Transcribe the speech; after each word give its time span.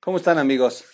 ¿Cómo 0.00 0.16
están 0.16 0.38
amigos? 0.38 0.84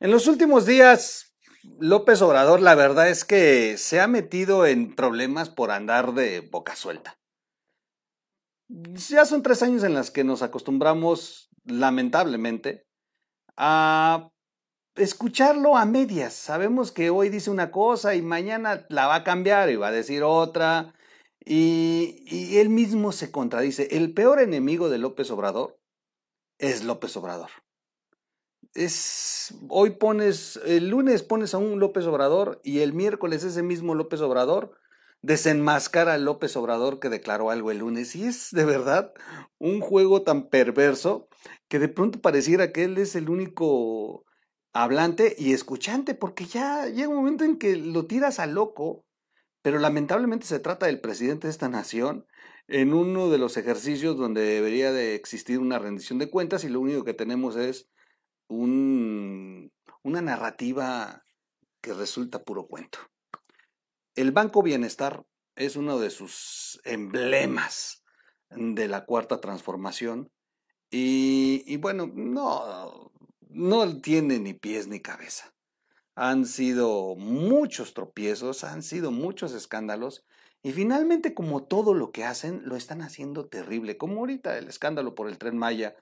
En 0.00 0.10
los 0.10 0.26
últimos 0.26 0.66
días, 0.66 1.32
López 1.78 2.20
Obrador, 2.22 2.60
la 2.60 2.74
verdad 2.74 3.08
es 3.08 3.24
que 3.24 3.78
se 3.78 4.00
ha 4.00 4.08
metido 4.08 4.66
en 4.66 4.96
problemas 4.96 5.48
por 5.48 5.70
andar 5.70 6.12
de 6.12 6.40
boca 6.40 6.74
suelta. 6.74 7.20
Ya 8.68 9.26
son 9.26 9.44
tres 9.44 9.62
años 9.62 9.84
en 9.84 9.94
las 9.94 10.10
que 10.10 10.24
nos 10.24 10.42
acostumbramos, 10.42 11.50
lamentablemente, 11.64 12.84
a 13.56 14.28
escucharlo 14.96 15.76
a 15.76 15.84
medias. 15.84 16.34
Sabemos 16.34 16.90
que 16.90 17.10
hoy 17.10 17.28
dice 17.28 17.48
una 17.48 17.70
cosa 17.70 18.16
y 18.16 18.22
mañana 18.22 18.86
la 18.88 19.06
va 19.06 19.16
a 19.16 19.24
cambiar 19.24 19.70
y 19.70 19.76
va 19.76 19.88
a 19.88 19.92
decir 19.92 20.24
otra. 20.24 20.94
Y, 21.44 22.24
y 22.26 22.58
él 22.58 22.70
mismo 22.70 23.12
se 23.12 23.30
contradice. 23.30 23.86
El 23.92 24.12
peor 24.14 24.40
enemigo 24.40 24.88
de 24.88 24.98
López 24.98 25.30
Obrador 25.30 25.78
es 26.58 26.82
López 26.82 27.16
Obrador 27.16 27.61
es, 28.74 29.54
hoy 29.68 29.90
pones, 29.90 30.60
el 30.64 30.88
lunes 30.88 31.22
pones 31.22 31.54
a 31.54 31.58
un 31.58 31.78
López 31.78 32.06
Obrador 32.06 32.60
y 32.64 32.80
el 32.80 32.92
miércoles 32.92 33.44
ese 33.44 33.62
mismo 33.62 33.94
López 33.94 34.20
Obrador 34.20 34.72
desenmascara 35.20 36.14
al 36.14 36.24
López 36.24 36.56
Obrador 36.56 36.98
que 36.98 37.08
declaró 37.08 37.50
algo 37.50 37.70
el 37.70 37.78
lunes. 37.78 38.16
Y 38.16 38.24
es 38.24 38.50
de 38.50 38.64
verdad 38.64 39.12
un 39.58 39.80
juego 39.80 40.22
tan 40.22 40.48
perverso 40.48 41.28
que 41.68 41.78
de 41.78 41.88
pronto 41.88 42.20
pareciera 42.20 42.72
que 42.72 42.84
él 42.84 42.98
es 42.98 43.14
el 43.14 43.30
único 43.30 44.24
hablante 44.72 45.36
y 45.38 45.52
escuchante, 45.52 46.14
porque 46.14 46.46
ya 46.46 46.86
llega 46.86 47.08
un 47.08 47.16
momento 47.16 47.44
en 47.44 47.58
que 47.58 47.76
lo 47.76 48.06
tiras 48.06 48.38
a 48.38 48.46
loco, 48.46 49.04
pero 49.60 49.78
lamentablemente 49.78 50.46
se 50.46 50.60
trata 50.60 50.86
del 50.86 51.00
presidente 51.00 51.46
de 51.46 51.50
esta 51.50 51.68
nación 51.68 52.26
en 52.68 52.94
uno 52.94 53.28
de 53.28 53.38
los 53.38 53.56
ejercicios 53.56 54.16
donde 54.16 54.42
debería 54.42 54.92
de 54.92 55.14
existir 55.14 55.58
una 55.58 55.78
rendición 55.78 56.18
de 56.18 56.30
cuentas 56.30 56.64
y 56.64 56.68
lo 56.68 56.80
único 56.80 57.04
que 57.04 57.12
tenemos 57.12 57.56
es 57.56 57.91
un, 58.48 59.72
una 60.02 60.22
narrativa 60.22 61.24
que 61.80 61.94
resulta 61.94 62.42
puro 62.44 62.66
cuento. 62.66 62.98
El 64.14 64.32
Banco 64.32 64.62
Bienestar 64.62 65.24
es 65.56 65.76
uno 65.76 65.98
de 65.98 66.10
sus 66.10 66.80
emblemas 66.84 68.02
de 68.50 68.88
la 68.88 69.04
cuarta 69.04 69.40
transformación 69.40 70.30
y, 70.90 71.64
y 71.66 71.76
bueno, 71.78 72.10
no, 72.14 73.10
no 73.48 74.00
tiene 74.00 74.38
ni 74.38 74.54
pies 74.54 74.88
ni 74.88 75.00
cabeza. 75.00 75.52
Han 76.14 76.44
sido 76.44 77.16
muchos 77.16 77.94
tropiezos, 77.94 78.64
han 78.64 78.82
sido 78.82 79.10
muchos 79.10 79.52
escándalos 79.52 80.24
y 80.62 80.72
finalmente 80.72 81.34
como 81.34 81.64
todo 81.64 81.94
lo 81.94 82.12
que 82.12 82.24
hacen 82.24 82.62
lo 82.64 82.76
están 82.76 83.02
haciendo 83.02 83.48
terrible, 83.48 83.96
como 83.96 84.20
ahorita 84.20 84.58
el 84.58 84.68
escándalo 84.68 85.14
por 85.14 85.28
el 85.28 85.38
tren 85.38 85.56
Maya, 85.56 85.96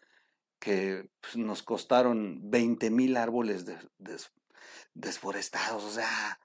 que 0.61 1.11
pues, 1.20 1.36
nos 1.36 1.62
costaron 1.62 2.50
20 2.50 2.91
mil 2.91 3.16
árboles 3.16 3.66
desforestados, 4.94 5.84
o 5.84 5.91
sea, 5.91 6.39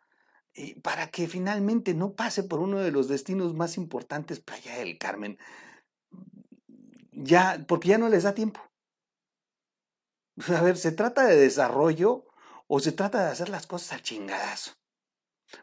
y 0.54 0.80
para 0.80 1.12
que 1.12 1.28
finalmente 1.28 1.94
no 1.94 2.16
pase 2.16 2.44
por 2.44 2.62
uno 2.62 2.80
de 2.80 2.92
los 2.92 3.08
destinos 3.08 3.54
más 3.54 3.78
importantes, 3.78 4.40
Playa 4.40 4.78
del 4.78 4.98
Carmen, 4.98 5.38
ya, 7.12 7.64
porque 7.68 7.90
ya 7.90 7.98
no 7.98 8.10
les 8.10 8.24
da 8.24 8.34
tiempo. 8.34 8.62
A 10.48 10.62
ver, 10.62 10.78
¿se 10.78 10.92
trata 10.92 11.26
de 11.26 11.36
desarrollo 11.36 12.26
o 12.68 12.80
se 12.80 12.92
trata 12.92 13.24
de 13.24 13.32
hacer 13.32 13.50
las 13.50 13.68
cosas 13.68 13.94
al 13.94 14.02
chingadazo? 14.02 14.74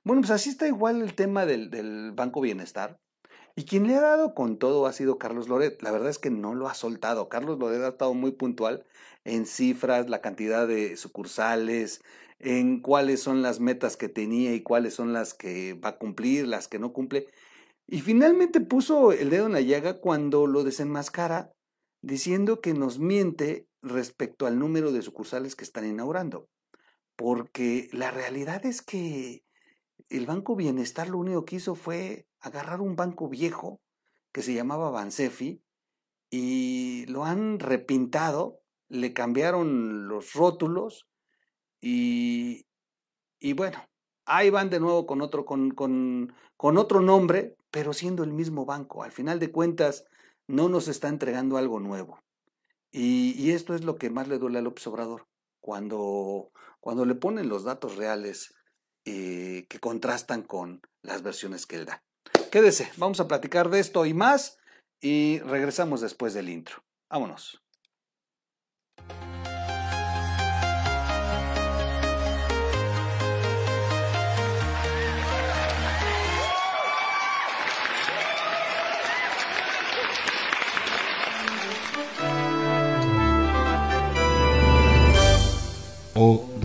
Bueno, 0.05 0.23
pues 0.23 0.31
así 0.31 0.51
está 0.51 0.67
igual 0.67 1.03
el 1.03 1.15
tema 1.15 1.45
del 1.47 2.13
Banco 2.13 2.41
Bienestar. 2.41 3.01
Y 3.55 3.65
quien 3.65 3.87
le 3.87 3.97
ha 3.97 4.01
dado 4.01 4.35
con 4.35 4.59
todo 4.59 4.87
ha 4.87 4.93
sido 4.93 5.19
Carlos 5.19 5.49
Loret. 5.49 5.83
La 5.83 5.91
verdad 5.91 6.09
es 6.09 6.19
que 6.19 6.31
no 6.31 6.55
lo 6.55 6.69
ha 6.69 6.75
soltado. 6.75 7.29
Carlos 7.29 7.59
Loret 7.59 7.83
ha 7.83 7.89
estado 7.89 8.15
muy 8.15 8.33
puntual 8.33 8.85
en 9.25 9.47
cifras, 9.47 10.09
la 10.09 10.21
cantidad 10.21 10.67
de 10.67 10.97
sucursales, 10.97 12.03
en 12.39 12.81
cuáles 12.81 13.21
son 13.23 13.43
las 13.43 13.61
metas 13.61 13.97
que 13.97 14.09
tenía 14.09 14.55
y 14.55 14.63
cuáles 14.63 14.95
son 14.95 15.13
las 15.13 15.35
que 15.35 15.75
va 15.75 15.91
a 15.91 15.99
cumplir, 15.99 16.47
las 16.47 16.67
que 16.67 16.79
no 16.79 16.93
cumple. 16.93 17.29
Y 17.87 18.01
finalmente 18.01 18.61
puso 18.61 19.13
el 19.13 19.31
dedo 19.31 19.47
en 19.47 19.53
la 19.53 19.61
llaga 19.61 20.01
cuando 20.01 20.47
lo 20.47 20.65
desenmascara 20.65 21.53
diciendo 22.01 22.61
que 22.61 22.75
nos 22.75 22.99
miente 22.99 23.69
respecto 23.83 24.47
al 24.47 24.59
número 24.59 24.93
de 24.93 25.03
sucursales 25.03 25.57
que 25.57 25.65
están 25.65 25.87
inaugurando. 25.87 26.49
Porque 27.17 27.89
la 27.93 28.11
realidad 28.11 28.65
es 28.65 28.83
que 28.83 29.45
el 30.09 30.27
Banco 30.27 30.57
Bienestar 30.57 31.09
lo 31.09 31.19
único 31.19 31.45
que 31.45 31.57
hizo 31.57 31.75
fue 31.75 32.27
agarrar 32.43 32.81
un 32.81 32.97
banco 32.97 33.29
viejo 33.29 33.81
que 34.33 34.43
se 34.43 34.55
llamaba 34.55 34.91
Bansefi 34.91 35.63
y 36.31 37.07
lo 37.07 37.25
han 37.25 37.59
repintado, 37.59 38.61
le 38.89 39.13
cambiaron 39.13 40.09
los 40.09 40.33
rótulos 40.35 41.07
y, 41.81 42.67
y 43.39 43.53
bueno, 43.55 43.79
ahí 44.25 44.51
van 44.51 44.71
de 44.71 44.81
nuevo 44.81 45.07
con 45.07 45.21
otro, 45.21 45.45
con, 45.45 45.71
con, 45.71 46.35
con 46.57 46.79
otro 46.79 47.01
nombre, 47.01 47.57
pero 47.71 47.93
siendo 47.93 48.25
el 48.25 48.33
mismo 48.33 48.65
banco. 48.65 49.03
Al 49.03 49.13
final 49.13 49.39
de 49.39 49.51
cuentas, 49.51 50.05
no 50.47 50.69
nos 50.69 50.89
está 50.89 51.09
entregando 51.09 51.57
algo 51.57 51.81
nuevo. 51.81 52.23
Y, 52.91 53.33
y, 53.43 53.53
esto 53.53 53.75
es 53.75 53.85
lo 53.85 53.97
que 53.97 54.11
más 54.11 54.29
le 54.29 54.39
duele 54.39 54.59
a 54.59 54.63
López 54.63 54.87
Obrador, 54.87 55.27
cuando, 55.61 56.53
cuando 56.81 57.07
le 57.07 57.15
ponen 57.15 57.49
los 57.49 57.65
datos 57.65 57.97
reales 57.97 58.55
eh, 59.07 59.67
que 59.69 59.81
contrastan 59.81 60.43
con 60.43 60.83
las 61.01 61.23
versiones 61.23 61.67
que 61.67 61.77
él 61.77 61.87
da. 61.87 62.05
Quédese, 62.53 62.93
vamos 62.99 63.19
a 63.19 63.27
platicar 63.27 63.71
de 63.71 63.81
esto 63.81 64.05
y 64.05 64.13
más 64.13 64.59
y 65.01 65.39
regresamos 65.39 66.03
después 66.03 66.35
del 66.35 66.51
intro. 66.51 66.85
Vámonos. 67.09 67.63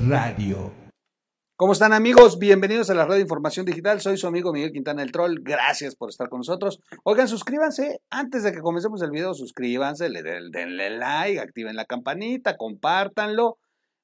Radio. 0.07 0.86
¿Cómo 1.59 1.73
están 1.73 1.91
amigos? 1.91 2.37
Bienvenidos 2.37 2.91
a 2.91 2.93
la 2.93 3.07
red 3.07 3.15
de 3.15 3.21
información 3.21 3.65
digital. 3.65 3.99
Soy 3.99 4.15
su 4.15 4.27
amigo 4.27 4.53
Miguel 4.53 4.71
Quintana 4.71 5.01
el 5.01 5.11
Troll. 5.11 5.39
Gracias 5.41 5.95
por 5.95 6.09
estar 6.11 6.29
con 6.29 6.41
nosotros. 6.41 6.79
Oigan, 7.01 7.27
suscríbanse. 7.27 7.99
Antes 8.11 8.43
de 8.43 8.51
que 8.51 8.61
comencemos 8.61 9.01
el 9.01 9.09
video, 9.09 9.33
suscríbanse, 9.33 10.07
denle 10.07 10.91
like, 10.91 11.39
activen 11.39 11.75
la 11.75 11.85
campanita, 11.85 12.57
compártanlo. 12.57 13.57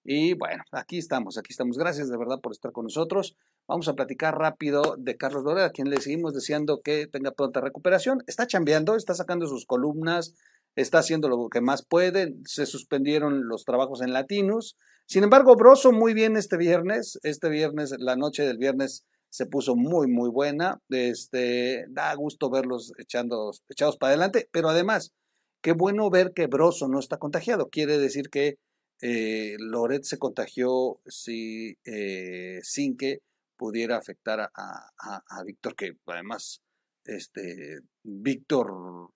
Y 0.03 0.33
bueno, 0.33 0.63
aquí 0.71 0.97
estamos, 0.97 1.37
aquí 1.37 1.49
estamos. 1.51 1.77
Gracias 1.77 2.09
de 2.09 2.17
verdad 2.17 2.39
por 2.41 2.53
estar 2.53 2.71
con 2.71 2.85
nosotros. 2.85 3.37
Vamos 3.67 3.87
a 3.87 3.93
platicar 3.93 4.35
rápido 4.35 4.95
de 4.97 5.15
Carlos 5.15 5.43
Loret, 5.43 5.63
a 5.63 5.69
quien 5.69 5.91
le 5.91 6.01
seguimos 6.01 6.33
deseando 6.33 6.81
que 6.81 7.05
tenga 7.05 7.33
pronta 7.33 7.61
recuperación. 7.61 8.23
Está 8.25 8.47
chambeando, 8.47 8.95
está 8.95 9.13
sacando 9.13 9.45
sus 9.45 9.67
columnas, 9.67 10.33
está 10.75 10.99
haciendo 10.99 11.29
lo 11.29 11.49
que 11.49 11.61
más 11.61 11.85
puede. 11.85 12.35
Se 12.45 12.65
suspendieron 12.65 13.47
los 13.47 13.65
trabajos 13.65 14.01
en 14.01 14.13
Latinos 14.13 14.77
sin 15.05 15.23
embargo, 15.23 15.55
Broso 15.55 15.91
muy 15.91 16.13
bien 16.13 16.37
este 16.37 16.57
viernes. 16.57 17.19
Este 17.23 17.49
viernes, 17.49 17.93
la 17.99 18.15
noche 18.15 18.43
del 18.43 18.57
viernes 18.57 19.03
se 19.29 19.45
puso 19.45 19.75
muy, 19.75 20.07
muy 20.07 20.29
buena. 20.29 20.81
Este, 20.89 21.85
da 21.89 22.13
gusto 22.15 22.49
verlos 22.49 22.93
echando, 22.97 23.51
echados 23.69 23.97
para 23.97 24.11
adelante, 24.11 24.49
pero 24.51 24.69
además, 24.69 25.13
qué 25.61 25.73
bueno 25.73 26.09
ver 26.09 26.33
que 26.33 26.47
Broso 26.47 26.87
no 26.87 26.99
está 26.99 27.17
contagiado. 27.17 27.69
Quiere 27.69 27.97
decir 27.97 28.29
que 28.29 28.57
eh, 29.01 29.55
Loret 29.59 30.03
se 30.03 30.17
contagió 30.17 30.99
si, 31.05 31.77
eh, 31.85 32.59
sin 32.63 32.95
que 32.95 33.19
pudiera 33.57 33.97
afectar 33.97 34.39
a, 34.39 34.49
a 34.55 35.43
Víctor, 35.43 35.75
que 35.75 35.91
además, 36.05 36.61
este, 37.05 37.79
Víctor, 38.03 39.11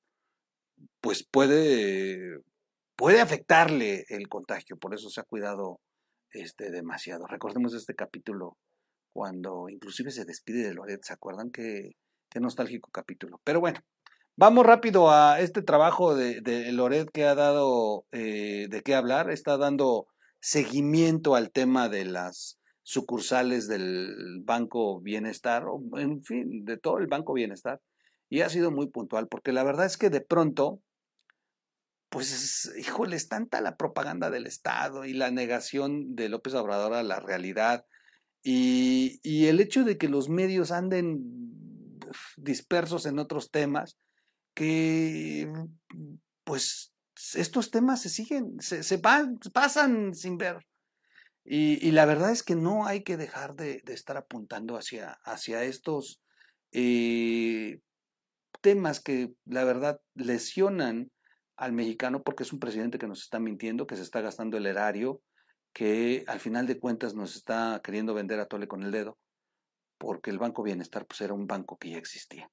pues 1.02 1.26
puede 1.30 2.40
puede 2.98 3.22
afectarle 3.22 4.06
el 4.10 4.28
contagio, 4.28 4.76
por 4.78 4.94
eso 4.94 5.10
se 5.10 5.22
ha 5.22 5.24
cuidado 5.24 5.80
este, 6.32 6.72
demasiado. 6.72 7.28
Recordemos 7.28 7.74
este 7.74 7.94
capítulo 7.94 8.58
cuando 9.14 9.70
inclusive 9.70 10.12
se 10.12 10.26
despide 10.26 10.68
de 10.68 10.74
Loret, 10.74 11.04
¿se 11.04 11.14
acuerdan? 11.14 11.52
Qué, 11.52 11.92
qué 12.30 12.40
nostálgico 12.40 12.90
capítulo. 12.92 13.40
Pero 13.44 13.60
bueno, 13.60 13.80
vamos 14.36 14.66
rápido 14.66 15.12
a 15.12 15.40
este 15.40 15.62
trabajo 15.62 16.16
de, 16.16 16.42
de 16.42 16.72
Loret 16.72 17.10
que 17.12 17.26
ha 17.26 17.36
dado 17.36 18.06
eh, 18.12 18.68
de 18.70 18.82
qué 18.82 18.96
hablar, 18.96 19.30
está 19.30 19.58
dando 19.58 20.08
seguimiento 20.40 21.36
al 21.36 21.52
tema 21.52 21.90
de 21.90 22.06
las 22.06 22.60
sucursales 22.82 23.68
del 23.68 24.42
Banco 24.44 25.02
Bienestar, 25.02 25.66
en 25.98 26.24
fin, 26.24 26.64
de 26.66 26.78
todo 26.78 27.00
el 27.00 27.08
Banco 27.08 27.34
Bienestar, 27.34 27.80
y 28.30 28.42
ha 28.42 28.50
sido 28.50 28.72
muy 28.72 28.88
puntual, 28.88 29.28
porque 29.28 29.52
la 29.52 29.64
verdad 29.64 29.86
es 29.86 29.98
que 29.98 30.10
de 30.10 30.22
pronto 30.22 30.82
pues, 32.10 32.72
híjole, 32.78 33.16
es 33.16 33.28
tanta 33.28 33.62
la 33.62 33.76
propaganda 33.76 34.30
del 34.30 34.48
Estado 34.48 35.06
y 35.06 35.14
la 35.14 35.32
negación 35.32 36.16
de 36.16 36.30
López 36.30 36.54
Obrador 36.54 36.94
a 36.94 37.04
la 37.04 37.20
realidad 37.20 37.86
y, 38.44 39.48
el 39.48 39.60
hecho 39.60 39.84
de 39.84 39.98
que 39.98 40.08
los 40.08 40.30
medios 40.30 40.72
anden 40.72 41.22
dispersos 42.38 43.06
en 43.06 43.20
otros 43.20 43.52
temas 43.52 43.98
que, 44.54 45.52
pues, 46.46 46.94
estos 47.34 47.72
temas 47.72 48.02
se 48.02 48.10
siguen, 48.10 48.60
se, 48.60 48.84
se 48.84 49.00
pasan 49.00 50.14
sin 50.14 50.38
ver. 50.38 50.66
Y, 51.44 51.92
la 51.92 52.06
verdad 52.06 52.32
es 52.32 52.44
que 52.44 52.56
no 52.56 52.86
hay 52.86 53.04
que 53.04 53.18
dejar 53.18 53.56
de, 53.56 53.82
de 53.86 53.94
estar 53.94 54.18
apuntando 54.18 54.78
hacia, 54.78 55.18
hacia 55.24 55.64
estos 55.64 56.22
eh, 56.72 57.80
temas 58.62 59.00
que 59.00 59.34
la 59.46 59.64
verdad 59.64 60.02
lesionan 60.14 61.10
al 61.58 61.74
mexicano 61.74 62.24
porque 62.24 62.44
es 62.44 62.54
un 62.54 62.60
presidente 62.60 62.98
que 62.98 63.08
nos 63.08 63.24
está 63.24 63.40
mintiendo, 63.40 63.88
que 63.88 63.96
se 63.96 64.04
está 64.04 64.22
gastando 64.22 64.58
el 64.58 64.66
erario, 64.66 65.22
que 65.74 66.24
al 66.28 66.40
final 66.40 66.68
de 66.68 66.80
cuentas 66.80 67.16
nos 67.16 67.36
está 67.36 67.82
queriendo 67.84 68.14
vender 68.14 68.40
a 68.40 68.46
tole 68.46 68.68
con 68.68 68.84
el 68.84 68.92
dedo, 68.92 69.18
porque 69.98 70.30
el 70.30 70.40
Banco 70.40 70.64
Bienestar 70.64 71.06
pues, 71.06 71.22
era 71.22 71.34
un 71.34 71.48
banco 71.48 71.78
que 71.78 71.90
ya 71.90 71.98
existía. 71.98 72.50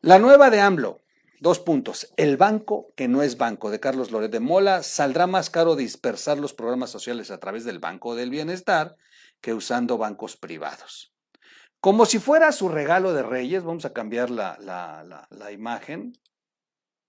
La 0.00 0.18
nueva 0.18 0.50
de 0.50 0.60
AMLO, 0.60 1.02
dos 1.40 1.60
puntos. 1.60 2.12
El 2.16 2.36
banco 2.36 2.92
que 2.96 3.08
no 3.08 3.22
es 3.22 3.36
banco 3.36 3.70
de 3.70 3.80
Carlos 3.80 4.10
Loret 4.10 4.30
de 4.30 4.40
Mola 4.40 4.82
saldrá 4.82 5.26
más 5.26 5.50
caro 5.50 5.76
dispersar 5.76 6.38
los 6.38 6.54
programas 6.54 6.90
sociales 6.90 7.30
a 7.30 7.38
través 7.38 7.64
del 7.64 7.78
Banco 7.78 8.14
del 8.14 8.30
Bienestar 8.30 8.96
que 9.40 9.54
usando 9.54 9.98
bancos 9.98 10.36
privados. 10.36 11.12
Como 11.80 12.06
si 12.06 12.18
fuera 12.18 12.50
su 12.50 12.68
regalo 12.68 13.12
de 13.12 13.22
Reyes, 13.22 13.62
vamos 13.62 13.84
a 13.84 13.92
cambiar 13.92 14.30
la, 14.30 14.56
la, 14.60 15.04
la, 15.04 15.28
la 15.30 15.52
imagen. 15.52 16.12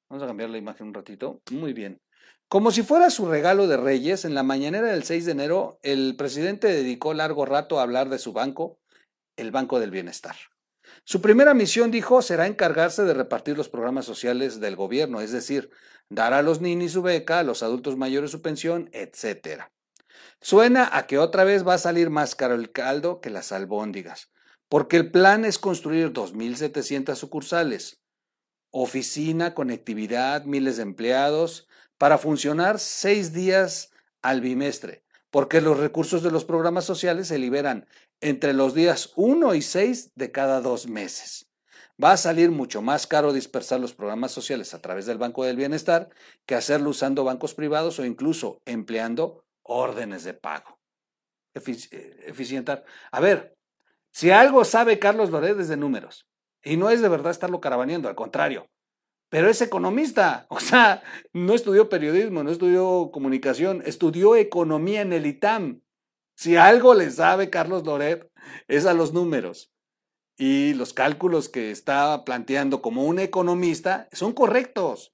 Vamos 0.09 0.23
a 0.23 0.27
cambiar 0.27 0.49
la 0.49 0.57
imagen 0.57 0.87
un 0.87 0.93
ratito. 0.93 1.41
Muy 1.51 1.73
bien. 1.73 2.01
Como 2.47 2.71
si 2.71 2.81
fuera 2.81 3.11
su 3.11 3.27
regalo 3.27 3.67
de 3.67 3.77
Reyes, 3.77 4.25
en 4.25 4.33
la 4.33 4.41
mañanera 4.41 4.87
del 4.87 5.03
6 5.03 5.25
de 5.25 5.31
enero, 5.33 5.79
el 5.83 6.15
presidente 6.15 6.67
dedicó 6.67 7.13
largo 7.13 7.45
rato 7.45 7.79
a 7.79 7.83
hablar 7.83 8.09
de 8.09 8.17
su 8.17 8.33
banco, 8.33 8.79
el 9.37 9.51
Banco 9.51 9.79
del 9.79 9.91
Bienestar. 9.91 10.35
Su 11.03 11.21
primera 11.21 11.53
misión, 11.53 11.91
dijo, 11.91 12.23
será 12.23 12.47
encargarse 12.47 13.03
de 13.03 13.13
repartir 13.13 13.55
los 13.55 13.69
programas 13.69 14.05
sociales 14.05 14.59
del 14.59 14.75
gobierno, 14.75 15.21
es 15.21 15.31
decir, 15.31 15.69
dar 16.09 16.33
a 16.33 16.41
los 16.41 16.59
ninis 16.59 16.93
su 16.93 17.03
beca, 17.03 17.37
a 17.37 17.43
los 17.43 17.61
adultos 17.61 17.95
mayores 17.95 18.31
su 18.31 18.41
pensión, 18.41 18.89
etc. 18.93 19.65
Suena 20.41 20.89
a 20.91 21.05
que 21.05 21.19
otra 21.19 21.43
vez 21.43 21.67
va 21.67 21.75
a 21.75 21.77
salir 21.77 22.09
más 22.09 22.33
caro 22.33 22.55
el 22.55 22.71
caldo 22.71 23.21
que 23.21 23.29
las 23.29 23.51
albóndigas, 23.51 24.31
porque 24.69 24.97
el 24.97 25.11
plan 25.11 25.45
es 25.45 25.59
construir 25.59 26.11
2.700 26.13 27.13
sucursales, 27.13 28.01
oficina, 28.71 29.53
conectividad, 29.53 30.45
miles 30.45 30.77
de 30.77 30.83
empleados, 30.83 31.67
para 31.97 32.17
funcionar 32.17 32.79
seis 32.79 33.33
días 33.33 33.91
al 34.21 34.41
bimestre, 34.41 35.03
porque 35.31 35.61
los 35.61 35.77
recursos 35.77 36.23
de 36.23 36.31
los 36.31 36.45
programas 36.45 36.85
sociales 36.85 37.27
se 37.27 37.39
liberan 37.39 37.87
entre 38.21 38.53
los 38.53 38.73
días 38.73 39.11
1 39.15 39.55
y 39.55 39.61
6 39.61 40.11
de 40.15 40.31
cada 40.31 40.61
dos 40.61 40.87
meses. 40.87 41.49
Va 42.01 42.13
a 42.13 42.17
salir 42.17 42.51
mucho 42.51 42.81
más 42.81 43.07
caro 43.07 43.33
dispersar 43.33 43.79
los 43.79 43.93
programas 43.93 44.31
sociales 44.31 44.73
a 44.73 44.81
través 44.81 45.05
del 45.05 45.17
Banco 45.17 45.43
del 45.43 45.57
Bienestar 45.57 46.09
que 46.45 46.55
hacerlo 46.55 46.91
usando 46.91 47.25
bancos 47.25 47.53
privados 47.53 47.99
o 47.99 48.05
incluso 48.05 48.61
empleando 48.65 49.43
órdenes 49.63 50.23
de 50.23 50.33
pago. 50.33 50.79
eficientar. 51.53 52.85
A 53.11 53.19
ver, 53.19 53.57
si 54.11 54.31
algo 54.31 54.63
sabe 54.63 54.99
Carlos 54.99 55.29
Loret 55.29 55.59
es 55.59 55.67
de 55.67 55.75
números, 55.75 56.25
y 56.63 56.77
no 56.77 56.89
es 56.89 57.01
de 57.01 57.09
verdad 57.09 57.31
estarlo 57.31 57.61
carabaneando, 57.61 58.09
al 58.09 58.15
contrario, 58.15 58.69
pero 59.29 59.49
es 59.49 59.61
economista, 59.61 60.45
o 60.49 60.59
sea, 60.59 61.03
no 61.33 61.53
estudió 61.53 61.89
periodismo, 61.89 62.43
no 62.43 62.51
estudió 62.51 63.11
comunicación, 63.11 63.83
estudió 63.85 64.35
economía 64.35 65.01
en 65.01 65.13
el 65.13 65.25
ITAM. 65.25 65.81
Si 66.35 66.55
algo 66.55 66.93
le 66.93 67.11
sabe 67.11 67.49
Carlos 67.49 67.85
Loret 67.85 68.29
es 68.67 68.85
a 68.85 68.93
los 68.93 69.13
números. 69.13 69.71
Y 70.37 70.73
los 70.75 70.93
cálculos 70.93 71.49
que 71.49 71.69
está 71.69 72.23
planteando 72.23 72.81
como 72.81 73.03
un 73.03 73.19
economista 73.19 74.07
son 74.13 74.31
correctos. 74.31 75.13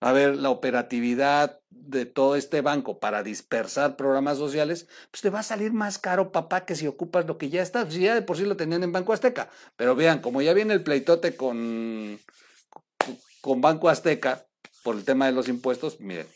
A 0.00 0.12
ver, 0.12 0.36
la 0.36 0.48
operatividad 0.48 1.60
de 1.86 2.06
todo 2.06 2.36
este 2.36 2.60
banco 2.60 2.98
para 2.98 3.22
dispersar 3.22 3.96
programas 3.96 4.38
sociales, 4.38 4.88
pues 5.10 5.22
te 5.22 5.30
va 5.30 5.40
a 5.40 5.44
salir 5.44 5.72
más 5.72 5.98
caro, 5.98 6.32
papá, 6.32 6.64
que 6.64 6.74
si 6.74 6.86
ocupas 6.86 7.26
lo 7.26 7.38
que 7.38 7.48
ya 7.48 7.62
está. 7.62 7.90
Si 7.90 8.00
ya 8.00 8.14
de 8.14 8.22
por 8.22 8.36
sí 8.36 8.44
lo 8.44 8.56
tenían 8.56 8.82
en 8.82 8.92
Banco 8.92 9.12
Azteca. 9.12 9.50
Pero 9.76 9.94
vean, 9.94 10.20
como 10.20 10.42
ya 10.42 10.52
viene 10.52 10.74
el 10.74 10.82
pleitote 10.82 11.36
con, 11.36 12.20
con 13.40 13.60
Banco 13.60 13.88
Azteca 13.88 14.46
por 14.82 14.96
el 14.96 15.04
tema 15.04 15.26
de 15.26 15.32
los 15.32 15.48
impuestos, 15.48 16.00
miren 16.00 16.26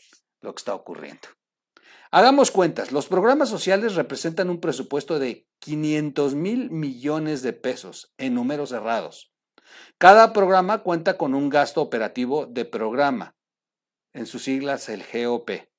lo 0.41 0.53
que 0.53 0.59
está 0.59 0.73
ocurriendo. 0.73 1.27
Hagamos 2.13 2.51
cuentas, 2.51 2.91
los 2.91 3.07
programas 3.07 3.47
sociales 3.47 3.95
representan 3.95 4.49
un 4.49 4.59
presupuesto 4.59 5.17
de 5.17 5.47
500 5.59 6.35
mil 6.35 6.69
millones 6.69 7.41
de 7.41 7.53
pesos 7.53 8.13
en 8.17 8.33
números 8.33 8.69
cerrados. 8.69 9.31
Cada 9.97 10.33
programa 10.33 10.79
cuenta 10.79 11.17
con 11.17 11.33
un 11.33 11.49
gasto 11.49 11.81
operativo 11.81 12.47
de 12.47 12.65
programa, 12.65 13.35
en 14.13 14.25
sus 14.25 14.43
siglas 14.43 14.89
el 14.89 15.03
GOP, 15.03 15.71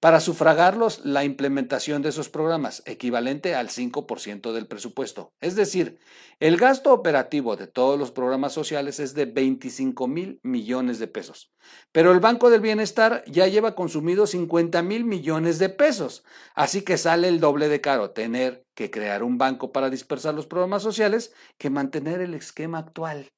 para 0.00 0.20
sufragarlos 0.20 1.04
la 1.04 1.24
implementación 1.24 2.02
de 2.02 2.10
esos 2.10 2.28
programas, 2.28 2.82
equivalente 2.86 3.54
al 3.54 3.68
5% 3.68 4.52
del 4.52 4.66
presupuesto. 4.66 5.32
Es 5.40 5.56
decir, 5.56 5.98
el 6.38 6.58
gasto 6.58 6.92
operativo 6.92 7.56
de 7.56 7.66
todos 7.66 7.98
los 7.98 8.10
programas 8.10 8.52
sociales 8.52 9.00
es 9.00 9.14
de 9.14 9.24
25 9.24 10.06
mil 10.06 10.38
millones 10.42 10.98
de 10.98 11.08
pesos. 11.08 11.50
Pero 11.92 12.12
el 12.12 12.20
Banco 12.20 12.50
del 12.50 12.60
Bienestar 12.60 13.24
ya 13.26 13.46
lleva 13.46 13.74
consumido 13.74 14.26
50 14.26 14.82
mil 14.82 15.04
millones 15.04 15.58
de 15.58 15.70
pesos. 15.70 16.24
Así 16.54 16.82
que 16.82 16.98
sale 16.98 17.28
el 17.28 17.40
doble 17.40 17.68
de 17.68 17.80
caro 17.80 18.10
tener 18.10 18.66
que 18.74 18.90
crear 18.90 19.22
un 19.22 19.38
banco 19.38 19.72
para 19.72 19.88
dispersar 19.88 20.34
los 20.34 20.46
programas 20.46 20.82
sociales 20.82 21.32
que 21.58 21.70
mantener 21.70 22.20
el 22.20 22.34
esquema 22.34 22.78
actual. 22.78 23.32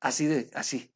Así 0.00 0.26
de, 0.26 0.50
así. 0.54 0.91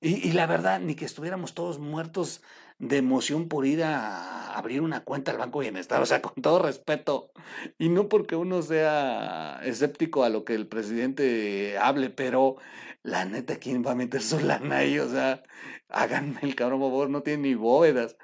Y, 0.00 0.28
y 0.28 0.32
la 0.32 0.46
verdad, 0.46 0.80
ni 0.80 0.94
que 0.94 1.04
estuviéramos 1.04 1.54
todos 1.54 1.78
muertos 1.78 2.42
de 2.78 2.98
emoción 2.98 3.48
por 3.48 3.66
ir 3.66 3.82
a 3.82 4.52
abrir 4.54 4.82
una 4.82 5.02
cuenta 5.04 5.30
al 5.30 5.38
Banco 5.38 5.60
Bienestar, 5.60 6.02
o 6.02 6.06
sea, 6.06 6.20
con 6.20 6.42
todo 6.42 6.60
respeto, 6.62 7.30
y 7.78 7.88
no 7.88 8.08
porque 8.08 8.36
uno 8.36 8.62
sea 8.62 9.60
escéptico 9.64 10.24
a 10.24 10.28
lo 10.28 10.44
que 10.44 10.54
el 10.54 10.66
presidente 10.66 11.78
hable, 11.78 12.10
pero 12.10 12.56
la 13.02 13.24
neta, 13.24 13.56
¿quién 13.56 13.84
va 13.84 13.92
a 13.92 13.94
meter 13.94 14.22
su 14.22 14.40
lana 14.40 14.78
ahí? 14.78 14.98
O 14.98 15.08
sea, 15.08 15.42
háganme 15.88 16.40
el 16.42 16.54
cabrón 16.54 16.80
favor, 16.80 17.08
no 17.10 17.22
tiene 17.22 17.44
ni 17.44 17.54
bóvedas. 17.54 18.16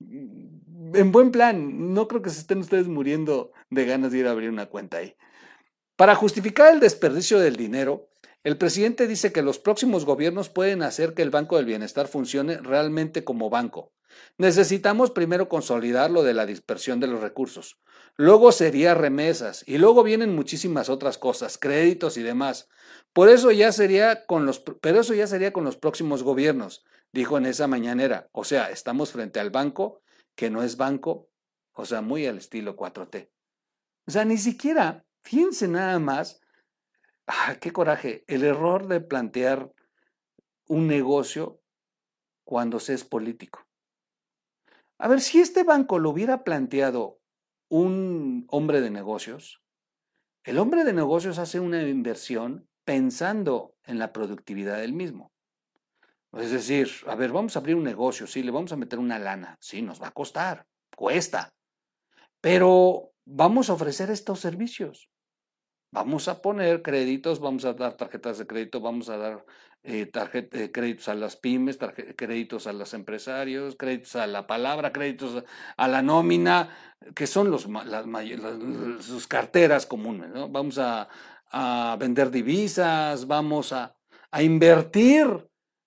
En 0.00 1.12
buen 1.12 1.30
plan, 1.30 1.94
no 1.94 2.08
creo 2.08 2.22
que 2.22 2.30
se 2.30 2.40
estén 2.40 2.58
ustedes 2.58 2.88
muriendo 2.88 3.52
de 3.68 3.84
ganas 3.84 4.12
de 4.12 4.18
ir 4.18 4.26
a 4.26 4.32
abrir 4.32 4.50
una 4.50 4.66
cuenta 4.66 4.98
ahí. 4.98 5.14
Para 5.96 6.14
justificar 6.14 6.72
el 6.72 6.80
desperdicio 6.80 7.38
del 7.38 7.56
dinero, 7.56 8.08
el 8.42 8.56
presidente 8.56 9.06
dice 9.06 9.32
que 9.32 9.42
los 9.42 9.58
próximos 9.58 10.04
gobiernos 10.04 10.48
pueden 10.48 10.82
hacer 10.82 11.14
que 11.14 11.22
el 11.22 11.30
Banco 11.30 11.56
del 11.56 11.66
Bienestar 11.66 12.08
funcione 12.08 12.56
realmente 12.58 13.22
como 13.22 13.50
banco. 13.50 13.92
Necesitamos 14.38 15.10
primero 15.10 15.48
consolidar 15.48 16.10
lo 16.10 16.22
de 16.22 16.34
la 16.34 16.46
dispersión 16.46 17.00
de 17.00 17.06
los 17.06 17.20
recursos. 17.20 17.78
Luego 18.16 18.50
sería 18.52 18.94
remesas 18.94 19.62
y 19.66 19.78
luego 19.78 20.02
vienen 20.02 20.34
muchísimas 20.34 20.88
otras 20.88 21.18
cosas, 21.18 21.58
créditos 21.58 22.16
y 22.16 22.22
demás. 22.22 22.68
Por 23.12 23.28
eso 23.28 23.50
ya 23.50 23.72
sería 23.72 24.26
con 24.26 24.46
los 24.46 24.60
pero 24.80 25.00
eso 25.00 25.14
ya 25.14 25.26
sería 25.26 25.52
con 25.52 25.64
los 25.64 25.76
próximos 25.76 26.22
gobiernos, 26.22 26.84
dijo 27.12 27.38
en 27.38 27.46
esa 27.46 27.66
mañanera. 27.66 28.28
O 28.32 28.44
sea, 28.44 28.70
estamos 28.70 29.12
frente 29.12 29.40
al 29.40 29.50
banco 29.50 30.02
que 30.34 30.50
no 30.50 30.62
es 30.62 30.76
banco, 30.76 31.28
o 31.72 31.84
sea, 31.84 32.00
muy 32.00 32.26
al 32.26 32.38
estilo 32.38 32.76
4T. 32.76 33.30
O 34.06 34.10
sea, 34.10 34.24
ni 34.24 34.38
siquiera, 34.38 35.04
fíjense 35.22 35.68
nada 35.68 35.98
más, 35.98 36.40
ah, 37.30 37.56
qué 37.60 37.72
coraje, 37.72 38.24
el 38.26 38.44
error 38.44 38.86
de 38.88 39.00
plantear 39.00 39.72
un 40.66 40.86
negocio 40.86 41.60
cuando 42.44 42.80
se 42.80 42.94
es 42.94 43.04
político. 43.04 43.66
A 44.98 45.08
ver, 45.08 45.20
si 45.20 45.40
este 45.40 45.64
banco 45.64 45.98
lo 45.98 46.10
hubiera 46.10 46.44
planteado 46.44 47.20
un 47.68 48.46
hombre 48.48 48.80
de 48.80 48.90
negocios, 48.90 49.62
el 50.44 50.58
hombre 50.58 50.84
de 50.84 50.92
negocios 50.92 51.38
hace 51.38 51.60
una 51.60 51.82
inversión 51.82 52.68
pensando 52.84 53.76
en 53.84 53.98
la 53.98 54.12
productividad 54.12 54.78
del 54.78 54.92
mismo. 54.92 55.32
Es 56.32 56.50
decir, 56.50 56.88
a 57.06 57.14
ver, 57.14 57.32
vamos 57.32 57.56
a 57.56 57.60
abrir 57.60 57.76
un 57.76 57.84
negocio, 57.84 58.26
sí, 58.26 58.42
le 58.42 58.50
vamos 58.50 58.72
a 58.72 58.76
meter 58.76 58.98
una 58.98 59.18
lana, 59.18 59.56
sí, 59.60 59.82
nos 59.82 60.00
va 60.00 60.08
a 60.08 60.12
costar, 60.12 60.66
cuesta, 60.96 61.52
pero 62.40 63.12
vamos 63.24 63.68
a 63.68 63.74
ofrecer 63.74 64.10
estos 64.10 64.40
servicios. 64.40 65.10
Vamos 65.92 66.28
a 66.28 66.40
poner 66.40 66.82
créditos, 66.82 67.40
vamos 67.40 67.64
a 67.64 67.72
dar 67.72 67.94
tarjetas 67.94 68.38
de 68.38 68.46
crédito, 68.46 68.80
vamos 68.80 69.08
a 69.08 69.16
dar 69.16 69.44
eh, 69.82 70.08
eh, 70.12 70.70
créditos 70.70 71.08
a 71.08 71.14
las 71.14 71.36
pymes, 71.36 71.78
créditos 72.16 72.68
a 72.68 72.72
los 72.72 72.94
empresarios, 72.94 73.74
créditos 73.76 74.14
a 74.14 74.28
la 74.28 74.46
palabra, 74.46 74.92
créditos 74.92 75.42
a 75.76 75.88
la 75.88 76.00
nómina, 76.02 76.68
que 77.14 77.26
son 77.26 77.50
los, 77.50 77.66
sus 79.00 79.26
carteras 79.26 79.86
comunes. 79.86 80.30
¿no? 80.30 80.48
Vamos 80.48 80.78
a, 80.78 81.08
vender 81.98 82.30
divisas, 82.30 83.26
vamos 83.26 83.72
a, 83.72 83.96
invertir 84.40 85.26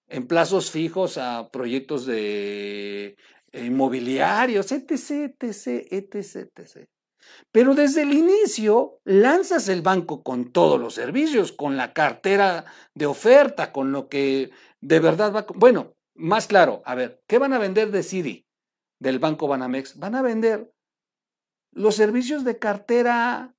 en 0.08 0.28
plazos 0.28 0.70
fijos 0.70 1.18
a 1.18 1.50
proyectos 1.50 2.06
de 2.06 3.16
inmobiliarios, 3.54 4.70
etc., 4.74 4.92
etc., 5.40 5.88
etc., 5.92 6.60
etc. 6.60 6.93
Pero 7.52 7.76
desde 7.76 8.02
el 8.02 8.14
inicio 8.14 9.00
lanzas 9.04 9.70
el 9.70 9.82
banco 9.82 10.24
con 10.24 10.52
todos 10.52 10.80
los 10.80 10.96
servicios, 10.96 11.52
con 11.52 11.78
la 11.78 11.94
cartera 11.94 12.66
de 12.96 13.06
oferta, 13.06 13.72
con 13.72 13.92
lo 13.92 14.10
que 14.10 14.52
de 14.82 15.00
verdad 15.00 15.34
va. 15.34 15.46
Bueno, 15.56 15.94
Más 16.16 16.46
claro, 16.48 16.84
a 16.86 16.94
ver, 16.94 17.24
¿qué 17.28 17.40
van 17.40 17.54
a 17.54 17.60
vender 17.60 17.90
de 17.90 18.04
Citi, 18.04 18.46
del 19.00 19.18
Banco 19.18 19.48
Banamex? 19.48 19.98
Van 19.98 20.14
a 20.14 20.22
vender 20.22 20.72
los 21.72 21.96
servicios 21.96 22.44
de 22.44 22.60
cartera 22.60 23.56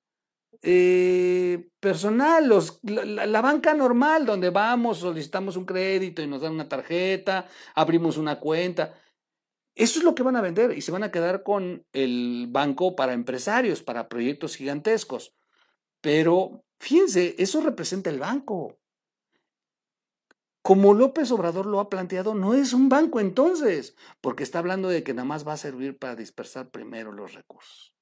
eh, 0.63 1.69
personal, 1.81 2.49
los, 2.49 2.79
la, 2.83 3.27
la, 3.27 3.41
banca 3.43 3.75
normal, 3.75 4.25
donde 4.25 4.51
vamos, 4.51 4.99
solicitamos 4.99 5.57
un 5.57 5.67
crédito 5.67 6.23
y 6.23 6.27
nos 6.27 6.41
dan 6.41 6.55
una 6.55 6.69
tarjeta, 6.69 7.47
abrimos 7.75 8.17
una 8.17 8.41
cuenta. 8.41 8.95
Eso 9.75 9.99
es 9.99 10.05
lo 10.05 10.15
que 10.15 10.23
van 10.23 10.37
a 10.37 10.41
vender 10.41 10.77
y 10.77 10.83
se 10.83 10.93
van 10.93 11.03
a 11.03 11.11
quedar 11.11 11.43
con 11.43 11.85
el 11.93 12.47
banco 12.49 12.95
para 12.95 13.13
empresarios, 13.13 13.83
para 13.83 14.09
proyectos 14.09 14.57
gigantescos. 14.57 15.35
Pero 16.01 16.65
fíjense, 16.79 17.35
eso 17.39 17.61
representa 17.61 18.11
el 18.11 18.21
banco. 18.21 18.79
Como 20.63 20.95
López 20.95 21.31
Obrador 21.31 21.67
lo 21.67 21.81
ha 21.81 21.91
planteado, 21.91 22.35
no 22.35 22.55
es 22.55 22.73
un 22.73 22.89
banco 22.89 23.21
entonces, 23.21 23.97
porque 24.21 24.45
está 24.45 24.61
hablando 24.61 24.89
de 24.89 25.03
que 25.03 25.13
nada 25.13 25.27
más 25.27 25.47
va 25.47 25.53
a 25.55 25.59
servir 25.59 25.99
para 25.99 26.17
dispersar 26.17 26.71
primero 26.71 27.13
los 27.13 27.35
recursos 27.35 27.95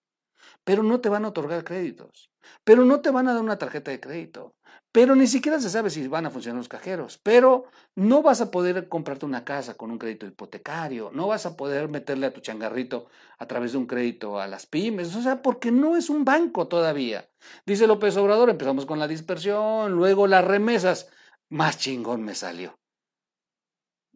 pero 0.65 0.83
no 0.83 1.01
te 1.01 1.09
van 1.09 1.25
a 1.25 1.29
otorgar 1.29 1.65
créditos, 1.65 2.32
pero 2.65 2.85
no 2.85 3.01
te 3.01 3.11
van 3.11 3.29
a 3.29 3.35
dar 3.35 3.43
una 3.43 3.59
tarjeta 3.59 3.91
de 3.91 4.01
crédito, 4.01 4.55
pero 4.93 5.15
ni 5.15 5.27
siquiera 5.27 5.61
se 5.61 5.71
sabe 5.71 5.91
si 5.91 6.07
van 6.07 6.27
a 6.27 6.31
funcionar 6.31 6.59
los 6.59 6.69
cajeros, 6.69 7.19
pero 7.23 7.65
no 7.95 8.23
vas 8.23 8.41
a 8.41 8.51
poder 8.51 8.89
comprarte 8.89 9.27
una 9.27 9.45
casa 9.45 9.75
con 9.75 9.91
un 9.91 9.99
crédito 9.99 10.27
hipotecario, 10.27 11.11
no 11.13 11.29
vas 11.29 11.47
a 11.47 11.57
poder 11.57 11.89
meterle 11.89 12.27
a 12.27 12.33
tu 12.33 12.41
changarrito 12.41 13.07
a 13.39 13.47
través 13.47 13.73
de 13.73 13.79
un 13.79 13.87
crédito 13.87 14.39
a 14.39 14.47
las 14.47 14.67
pymes, 14.67 15.15
o 15.17 15.23
sea, 15.23 15.43
porque 15.43 15.71
no 15.71 15.97
es 15.97 16.11
un 16.11 16.25
banco 16.25 16.69
todavía. 16.69 17.29
Dice 17.65 17.87
López 17.87 18.17
Obrador, 18.17 18.51
empezamos 18.51 18.87
con 18.87 18.99
la 18.99 19.09
dispersión, 19.09 19.93
luego 19.93 20.27
las 20.27 20.45
remesas, 20.45 21.09
más 21.49 21.79
chingón 21.79 22.23
me 22.23 22.35
salió. 22.35 22.75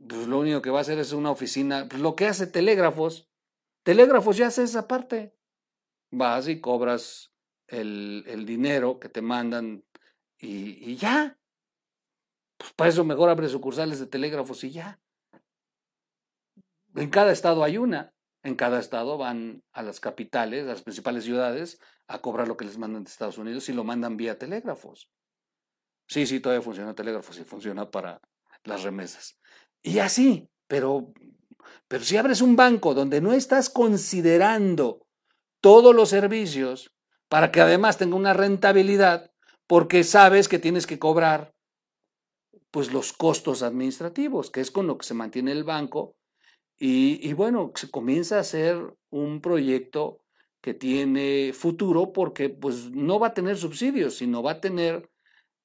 Pues 0.08 0.26
lo 0.26 0.40
único 0.40 0.60
que 0.60 0.70
va 0.70 0.78
a 0.78 0.82
hacer 0.82 0.98
es 0.98 1.12
una 1.12 1.30
oficina, 1.30 1.86
pues 1.88 2.02
lo 2.02 2.14
que 2.14 2.26
hace 2.26 2.46
telégrafos, 2.46 3.30
telégrafos 3.82 4.36
ya 4.36 4.48
hace 4.48 4.62
esa 4.62 4.86
parte 4.86 5.36
vas 6.10 6.48
y 6.48 6.60
cobras 6.60 7.32
el, 7.68 8.24
el 8.26 8.46
dinero 8.46 8.98
que 8.98 9.08
te 9.08 9.22
mandan 9.22 9.84
y, 10.38 10.90
y, 10.90 10.96
ya. 10.96 11.38
Pues 12.56 12.72
para 12.72 12.90
eso 12.90 13.04
mejor 13.04 13.28
abre 13.28 13.48
sucursales 13.48 14.00
de 14.00 14.06
telégrafos 14.06 14.64
y 14.64 14.70
ya. 14.70 15.00
En 16.94 17.10
cada 17.10 17.32
estado 17.32 17.64
hay 17.64 17.78
una. 17.78 18.14
En 18.42 18.54
cada 18.54 18.78
estado 18.78 19.18
van 19.18 19.62
a 19.72 19.82
las 19.82 20.00
capitales, 20.00 20.64
a 20.64 20.68
las 20.68 20.82
principales 20.82 21.24
ciudades, 21.24 21.80
a 22.06 22.20
cobrar 22.20 22.48
lo 22.48 22.56
que 22.56 22.64
les 22.64 22.78
mandan 22.78 23.04
de 23.04 23.10
Estados 23.10 23.38
Unidos 23.38 23.68
y 23.68 23.72
lo 23.72 23.84
mandan 23.84 24.16
vía 24.16 24.38
telégrafos. 24.38 25.10
Sí, 26.08 26.26
sí, 26.26 26.40
todavía 26.40 26.62
funciona 26.62 26.94
telégrafos 26.94 27.38
y 27.38 27.44
funciona 27.44 27.90
para 27.90 28.20
las 28.64 28.82
remesas. 28.84 29.38
Y 29.82 29.98
así, 29.98 30.48
pero, 30.68 31.12
pero 31.88 32.04
si 32.04 32.16
abres 32.16 32.40
un 32.40 32.54
banco 32.56 32.94
donde 32.94 33.20
no 33.20 33.32
estás 33.32 33.68
considerando 33.68 35.06
todos 35.60 35.94
los 35.94 36.08
servicios 36.08 36.95
para 37.36 37.52
que 37.52 37.60
además 37.60 37.98
tenga 37.98 38.16
una 38.16 38.32
rentabilidad, 38.32 39.30
porque 39.66 40.04
sabes 40.04 40.48
que 40.48 40.58
tienes 40.58 40.86
que 40.86 40.98
cobrar 40.98 41.54
pues 42.70 42.94
los 42.94 43.12
costos 43.12 43.62
administrativos, 43.62 44.50
que 44.50 44.62
es 44.62 44.70
con 44.70 44.86
lo 44.86 44.96
que 44.96 45.04
se 45.04 45.12
mantiene 45.12 45.52
el 45.52 45.62
banco, 45.62 46.16
y, 46.78 47.30
bueno, 47.34 47.72
se 47.74 47.90
comienza 47.90 48.38
a 48.38 48.40
hacer 48.40 48.78
un 49.10 49.42
proyecto 49.42 50.22
que 50.62 50.72
tiene 50.72 51.52
futuro 51.52 52.10
porque 52.10 52.48
pues 52.48 52.90
no 52.92 53.18
va 53.18 53.26
a 53.26 53.34
tener 53.34 53.58
subsidios, 53.58 54.16
sino 54.16 54.42
va 54.42 54.52
a 54.52 54.60
tener 54.62 55.10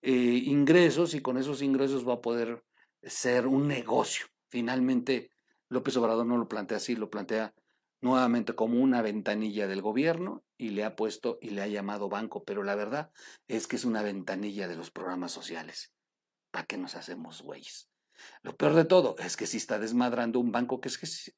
eh, 0.01 0.11
ingresos 0.11 1.13
y 1.13 1.21
con 1.21 1.37
esos 1.37 1.61
ingresos 1.61 2.05
va 2.05 2.15
a 2.15 2.21
poder 2.21 2.65
ser 3.01 3.47
un 3.47 3.69
negocio. 3.69 4.25
Finalmente, 4.49 5.31
López 5.69 5.95
Obrador 5.95 6.25
no 6.25 6.35
lo 6.35 6.49
plantea 6.49 6.75
así, 6.75 6.97
lo 6.97 7.09
plantea 7.09 7.53
nuevamente 8.01 8.55
como 8.55 8.81
una 8.81 9.01
ventanilla 9.01 9.69
del 9.69 9.81
gobierno 9.81 10.43
y 10.61 10.69
le 10.69 10.83
ha 10.83 10.95
puesto 10.95 11.39
y 11.41 11.49
le 11.49 11.63
ha 11.63 11.67
llamado 11.67 12.07
banco, 12.07 12.43
pero 12.43 12.61
la 12.61 12.75
verdad 12.75 13.11
es 13.47 13.65
que 13.65 13.75
es 13.75 13.83
una 13.83 14.03
ventanilla 14.03 14.67
de 14.67 14.75
los 14.75 14.91
programas 14.91 15.31
sociales. 15.31 15.91
¿Para 16.51 16.67
qué 16.67 16.77
nos 16.77 16.95
hacemos 16.95 17.41
güeyes? 17.41 17.89
Lo 18.43 18.55
peor 18.55 18.75
de 18.75 18.85
todo 18.85 19.15
es 19.17 19.35
que 19.37 19.47
sí 19.47 19.57
está 19.57 19.79
desmadrando 19.79 20.39
un 20.39 20.51
banco 20.51 20.79
que, 20.79 20.91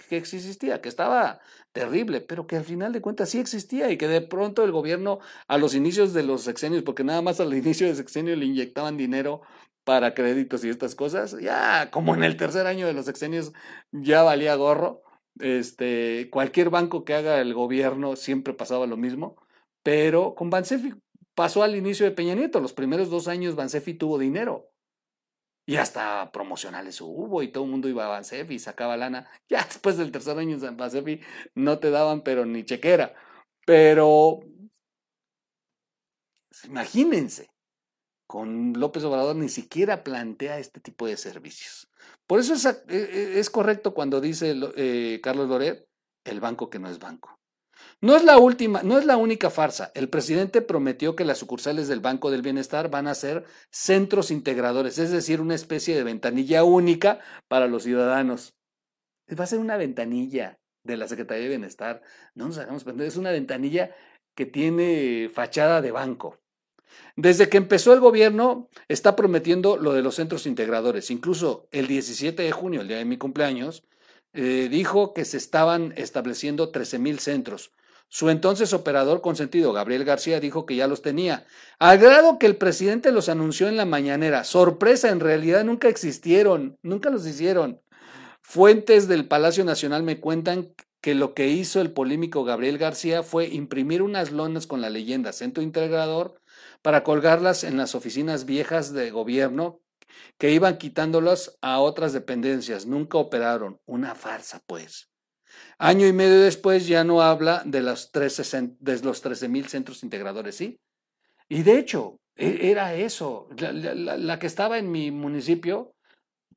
que 0.09 0.17
existía, 0.17 0.81
que 0.81 0.89
estaba 0.89 1.39
terrible, 1.71 2.19
pero 2.19 2.47
que 2.47 2.57
al 2.57 2.65
final 2.65 2.91
de 2.91 2.99
cuentas 2.99 3.29
sí 3.29 3.39
existía 3.39 3.89
y 3.89 3.97
que 3.97 4.09
de 4.09 4.19
pronto 4.19 4.65
el 4.65 4.73
gobierno 4.73 5.19
a 5.47 5.57
los 5.57 5.73
inicios 5.73 6.13
de 6.13 6.23
los 6.23 6.41
sexenios, 6.41 6.83
porque 6.83 7.05
nada 7.05 7.21
más 7.21 7.39
al 7.39 7.53
inicio 7.57 7.87
del 7.87 7.95
sexenio 7.95 8.35
le 8.35 8.45
inyectaban 8.45 8.97
dinero 8.97 9.41
para 9.85 10.13
créditos 10.13 10.65
y 10.65 10.69
estas 10.69 10.95
cosas, 10.95 11.37
ya 11.39 11.89
como 11.91 12.13
en 12.13 12.25
el 12.25 12.35
tercer 12.35 12.67
año 12.67 12.87
de 12.87 12.93
los 12.93 13.05
sexenios 13.05 13.53
ya 13.91 14.23
valía 14.23 14.55
gorro, 14.55 15.03
este, 15.39 16.29
cualquier 16.29 16.69
banco 16.69 17.03
que 17.03 17.13
haga 17.13 17.41
el 17.41 17.53
gobierno 17.53 18.15
siempre 18.15 18.53
pasaba 18.53 18.87
lo 18.87 18.97
mismo, 18.97 19.35
pero 19.83 20.35
con 20.35 20.49
Bansefi 20.49 20.93
pasó 21.35 21.63
al 21.63 21.75
inicio 21.75 22.05
de 22.05 22.11
Peña 22.11 22.35
Nieto. 22.35 22.59
Los 22.59 22.73
primeros 22.73 23.09
dos 23.09 23.27
años 23.27 23.55
Bansefi 23.55 23.93
tuvo 23.93 24.17
dinero. 24.17 24.69
Y 25.65 25.77
hasta 25.77 26.31
promocionales 26.33 26.99
hubo 26.99 27.41
y 27.41 27.47
todo 27.47 27.63
el 27.63 27.71
mundo 27.71 27.87
iba 27.87 28.05
a 28.05 28.09
Bansefi 28.09 28.55
y 28.55 28.59
sacaba 28.59 28.97
lana. 28.97 29.29
Ya 29.49 29.63
después 29.63 29.97
del 29.97 30.11
tercer 30.11 30.37
año 30.37 30.57
en 30.61 30.77
Bansefi 30.77 31.21
no 31.55 31.79
te 31.79 31.89
daban 31.89 32.21
pero 32.21 32.45
ni 32.45 32.65
chequera. 32.65 33.13
Pero 33.65 34.41
imagínense, 36.65 37.49
con 38.33 38.73
López 38.73 39.03
Obrador 39.03 39.35
ni 39.35 39.47
siquiera 39.47 40.03
plantea 40.03 40.57
este 40.57 40.79
tipo 40.79 41.05
de 41.05 41.17
servicios. 41.17 41.87
Por 42.25 42.39
eso 42.39 42.55
es, 42.55 42.65
e, 42.65 42.73
e, 42.89 43.39
es 43.39 43.51
correcto 43.51 43.93
cuando 43.93 44.19
dice 44.19 44.55
eh, 44.75 45.19
Carlos 45.21 45.47
Loret, 45.47 45.87
el 46.23 46.39
banco 46.39 46.67
que 46.67 46.79
no 46.79 46.89
es 46.89 46.97
banco. 46.97 47.39
No 48.01 48.15
es 48.15 48.23
la 48.23 48.39
última, 48.39 48.81
no 48.81 48.97
es 48.97 49.05
la 49.05 49.17
única 49.17 49.51
farsa. 49.51 49.91
El 49.93 50.09
presidente 50.09 50.63
prometió 50.63 51.15
que 51.15 51.25
las 51.25 51.37
sucursales 51.37 51.87
del 51.87 51.99
Banco 51.99 52.31
del 52.31 52.41
Bienestar 52.41 52.89
van 52.89 53.05
a 53.05 53.13
ser 53.13 53.45
centros 53.69 54.31
integradores, 54.31 54.97
es 54.97 55.11
decir, 55.11 55.39
una 55.39 55.53
especie 55.53 55.95
de 55.95 56.03
ventanilla 56.03 56.63
única 56.63 57.19
para 57.47 57.67
los 57.67 57.83
ciudadanos. 57.83 58.55
Va 59.39 59.43
a 59.43 59.47
ser 59.47 59.59
una 59.59 59.77
ventanilla 59.77 60.57
de 60.83 60.97
la 60.97 61.07
Secretaría 61.07 61.43
de 61.43 61.49
Bienestar. 61.49 62.01
No 62.33 62.47
nos 62.47 62.57
hagamos 62.57 62.83
perder, 62.83 63.05
es 63.05 63.17
una 63.17 63.29
ventanilla 63.29 63.95
que 64.35 64.47
tiene 64.47 65.29
fachada 65.31 65.83
de 65.83 65.91
banco. 65.91 66.42
Desde 67.15 67.49
que 67.49 67.57
empezó 67.57 67.93
el 67.93 67.99
gobierno, 67.99 68.69
está 68.87 69.15
prometiendo 69.15 69.77
lo 69.77 69.93
de 69.93 70.01
los 70.01 70.15
centros 70.15 70.45
integradores. 70.45 71.11
Incluso 71.11 71.67
el 71.71 71.87
17 71.87 72.41
de 72.41 72.51
junio, 72.51 72.81
el 72.81 72.87
día 72.87 72.97
de 72.97 73.05
mi 73.05 73.17
cumpleaños, 73.17 73.83
eh, 74.33 74.67
dijo 74.71 75.13
que 75.13 75.25
se 75.25 75.37
estaban 75.37 75.93
estableciendo 75.95 76.69
13 76.71 76.97
mil 76.99 77.19
centros. 77.19 77.71
Su 78.09 78.29
entonces 78.29 78.73
operador 78.73 79.21
consentido, 79.21 79.73
Gabriel 79.73 80.05
García, 80.05 80.39
dijo 80.39 80.65
que 80.65 80.75
ya 80.75 80.87
los 80.87 81.01
tenía. 81.01 81.45
Al 81.79 81.97
grado 81.97 82.37
que 82.37 82.45
el 82.45 82.57
presidente 82.57 83.11
los 83.11 83.29
anunció 83.29 83.67
en 83.67 83.77
la 83.77 83.85
mañanera. 83.85 84.43
Sorpresa, 84.43 85.09
en 85.09 85.19
realidad 85.19 85.63
nunca 85.63 85.87
existieron, 85.87 86.77
nunca 86.83 87.09
los 87.09 87.25
hicieron. 87.25 87.81
Fuentes 88.41 89.07
del 89.07 89.27
Palacio 89.27 89.65
Nacional 89.65 90.03
me 90.03 90.19
cuentan 90.19 90.73
que 91.01 91.15
lo 91.15 91.33
que 91.33 91.47
hizo 91.47 91.81
el 91.81 91.91
polémico 91.91 92.43
Gabriel 92.43 92.77
García 92.77 93.23
fue 93.23 93.47
imprimir 93.47 94.01
unas 94.01 94.31
lonas 94.31 94.67
con 94.67 94.79
la 94.79 94.89
leyenda 94.89 95.33
Centro 95.33 95.63
Integrador 95.63 96.39
para 96.81 97.03
colgarlas 97.03 97.63
en 97.63 97.77
las 97.77 97.95
oficinas 97.95 98.45
viejas 98.45 98.93
de 98.93 99.11
gobierno 99.11 99.81
que 100.37 100.51
iban 100.51 100.77
quitándolas 100.77 101.57
a 101.61 101.79
otras 101.79 102.13
dependencias. 102.13 102.85
Nunca 102.85 103.17
operaron. 103.17 103.79
Una 103.85 104.15
farsa, 104.15 104.61
pues. 104.65 105.09
Año 105.77 106.07
y 106.07 106.13
medio 106.13 106.41
después 106.41 106.87
ya 106.87 107.03
no 107.03 107.21
habla 107.21 107.61
de 107.65 107.81
los 107.81 108.11
13 108.11 108.77
de 108.79 109.47
mil 109.49 109.67
centros 109.67 110.03
integradores, 110.03 110.55
¿sí? 110.55 110.79
Y 111.49 111.63
de 111.63 111.77
hecho, 111.77 112.19
e, 112.35 112.71
era 112.71 112.95
eso. 112.95 113.47
La, 113.57 113.71
la, 114.17 114.39
que 114.39 114.47
estaba 114.47 114.77
en 114.77 114.91
mi 114.91 115.11
municipio, 115.11 115.93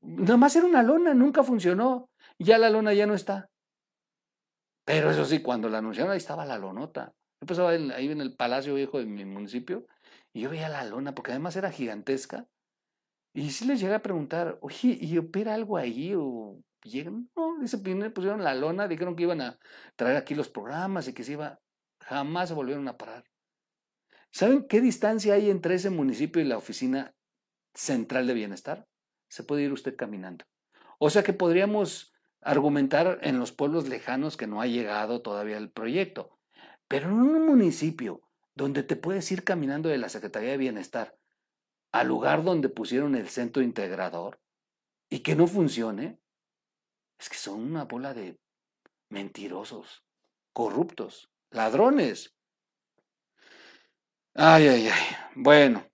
nada 0.00 0.36
más 0.36 0.56
era 0.56 0.66
una 0.66 0.82
lona, 0.82 1.14
nunca 1.14 1.42
funcionó. 1.42 2.10
Ya 2.38 2.58
la 2.58 2.70
lona 2.70 2.94
ya 2.94 3.06
no 3.06 3.14
está. 3.14 3.48
Pero 4.84 5.10
eso 5.10 5.24
sí, 5.24 5.40
cuando 5.40 5.68
la 5.68 5.78
anunciaron, 5.78 6.12
ahí 6.12 6.18
estaba 6.18 6.46
la 6.46 6.58
lonota. 6.58 7.12
Yo 7.40 7.46
pasaba 7.46 7.70
ahí 7.70 8.10
en 8.10 8.20
el 8.20 8.34
palacio 8.34 8.74
viejo 8.74 8.98
de 8.98 9.06
mi 9.06 9.24
municipio 9.24 9.86
y 10.36 10.40
yo 10.40 10.50
veía 10.50 10.68
la 10.68 10.84
lona, 10.84 11.14
porque 11.14 11.30
además 11.30 11.56
era 11.56 11.72
gigantesca. 11.72 12.46
Y 13.32 13.52
sí 13.52 13.64
les 13.64 13.80
llegué 13.80 13.94
a 13.94 14.02
preguntar, 14.02 14.58
oye, 14.60 14.98
¿y 15.00 15.16
opera 15.16 15.54
algo 15.54 15.78
ahí? 15.78 16.12
¿O 16.14 16.62
llegan? 16.82 17.30
No, 17.34 17.58
dice, 17.58 17.78
pusieron 17.78 18.44
la 18.44 18.54
lona, 18.54 18.86
dijeron 18.86 19.16
que 19.16 19.22
iban 19.22 19.40
a 19.40 19.58
traer 19.96 20.18
aquí 20.18 20.34
los 20.34 20.50
programas 20.50 21.08
y 21.08 21.14
que 21.14 21.24
se 21.24 21.32
iba. 21.32 21.58
Jamás 22.00 22.50
se 22.50 22.54
volvieron 22.54 22.86
a 22.86 22.98
parar. 22.98 23.24
¿Saben 24.30 24.68
qué 24.68 24.82
distancia 24.82 25.32
hay 25.32 25.48
entre 25.48 25.76
ese 25.76 25.88
municipio 25.88 26.42
y 26.42 26.44
la 26.44 26.58
oficina 26.58 27.14
central 27.72 28.26
de 28.26 28.34
bienestar? 28.34 28.86
Se 29.30 29.42
puede 29.42 29.62
ir 29.62 29.72
usted 29.72 29.96
caminando. 29.96 30.44
O 30.98 31.08
sea 31.08 31.22
que 31.22 31.32
podríamos 31.32 32.12
argumentar 32.42 33.20
en 33.22 33.38
los 33.38 33.52
pueblos 33.52 33.88
lejanos 33.88 34.36
que 34.36 34.46
no 34.46 34.60
ha 34.60 34.66
llegado 34.66 35.22
todavía 35.22 35.56
el 35.56 35.70
proyecto. 35.70 36.38
Pero 36.88 37.08
en 37.08 37.14
un 37.14 37.46
municipio 37.46 38.25
donde 38.56 38.82
te 38.82 38.96
puedes 38.96 39.30
ir 39.30 39.44
caminando 39.44 39.88
de 39.88 39.98
la 39.98 40.08
Secretaría 40.08 40.50
de 40.50 40.56
Bienestar 40.56 41.16
al 41.92 42.08
lugar 42.08 42.42
donde 42.42 42.68
pusieron 42.68 43.14
el 43.14 43.28
centro 43.28 43.62
integrador 43.62 44.40
y 45.08 45.20
que 45.20 45.36
no 45.36 45.46
funcione, 45.46 46.18
Es 47.18 47.30
que 47.30 47.36
son 47.36 47.60
una 47.60 47.84
bola 47.84 48.12
de 48.12 48.38
mentirosos, 49.08 50.04
corruptos, 50.52 51.30
ladrones. 51.50 52.34
Ay, 54.34 54.68
ay, 54.68 54.88
ay. 54.88 55.16
Bueno, 55.34 55.86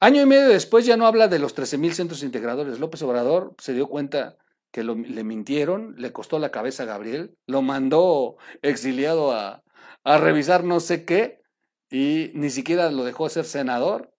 año 0.00 0.22
y 0.22 0.26
medio 0.26 0.48
después 0.48 0.86
ya 0.86 0.96
no 0.96 1.06
habla 1.06 1.28
de 1.28 1.38
los 1.38 1.54
13.000 1.54 1.92
centros 1.92 2.22
integradores. 2.22 2.78
López 2.78 3.02
Obrador 3.02 3.54
se 3.58 3.74
dio 3.74 3.88
cuenta 3.88 4.38
que 4.72 4.82
le 4.82 5.24
mintieron, 5.24 5.94
le 5.98 6.12
costó 6.12 6.38
la 6.38 6.50
cabeza 6.50 6.84
a 6.84 6.86
Gabriel, 6.86 7.36
lo 7.46 7.60
mandó 7.60 8.36
exiliado 8.62 9.32
a, 9.32 9.62
a 10.04 10.18
revisar 10.18 10.64
no 10.64 10.80
sé 10.80 11.04
qué 11.04 11.42
y 11.90 12.30
ni 12.34 12.50
siquiera 12.50 12.90
lo 12.90 13.04
dejó 13.04 13.28
ser 13.28 13.44
senador. 13.44 14.12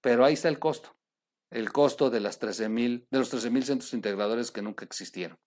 Pero 0.00 0.24
ahí 0.24 0.34
está 0.34 0.48
el 0.48 0.58
costo, 0.58 0.96
el 1.50 1.72
costo 1.72 2.10
de, 2.10 2.20
las 2.20 2.38
13 2.38 2.68
de 2.68 3.06
los 3.10 3.32
13.000 3.32 3.62
centros 3.62 3.92
integradores 3.92 4.50
que 4.50 4.62
nunca 4.62 4.84
existieron. 4.84 5.38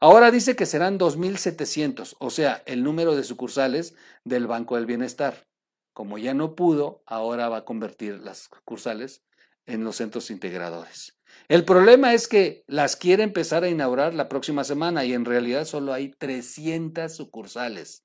Ahora 0.00 0.30
dice 0.30 0.56
que 0.56 0.66
serán 0.66 0.98
2.700, 0.98 2.16
o 2.18 2.30
sea, 2.30 2.62
el 2.66 2.82
número 2.82 3.14
de 3.14 3.24
sucursales 3.24 3.94
del 4.24 4.46
Banco 4.46 4.76
del 4.76 4.86
Bienestar. 4.86 5.46
Como 5.92 6.18
ya 6.18 6.34
no 6.34 6.54
pudo, 6.54 7.02
ahora 7.06 7.48
va 7.48 7.58
a 7.58 7.64
convertir 7.64 8.20
las 8.20 8.48
sucursales 8.50 9.24
en 9.66 9.84
los 9.84 9.96
centros 9.96 10.30
integradores. 10.30 11.18
El 11.48 11.64
problema 11.64 12.14
es 12.14 12.28
que 12.28 12.64
las 12.66 12.96
quiere 12.96 13.22
empezar 13.22 13.64
a 13.64 13.68
inaugurar 13.68 14.14
la 14.14 14.28
próxima 14.28 14.64
semana 14.64 15.04
y 15.04 15.12
en 15.12 15.24
realidad 15.24 15.64
solo 15.64 15.92
hay 15.92 16.10
300 16.10 17.14
sucursales. 17.14 18.04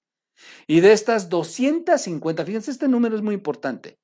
Y 0.68 0.82
de 0.82 0.94
estas 0.94 1.30
250, 1.30 2.46
fíjense, 2.46 2.72
este 2.72 2.88
número 2.88 3.16
es 3.16 3.22
muy 3.22 3.36
importante. 3.36 4.00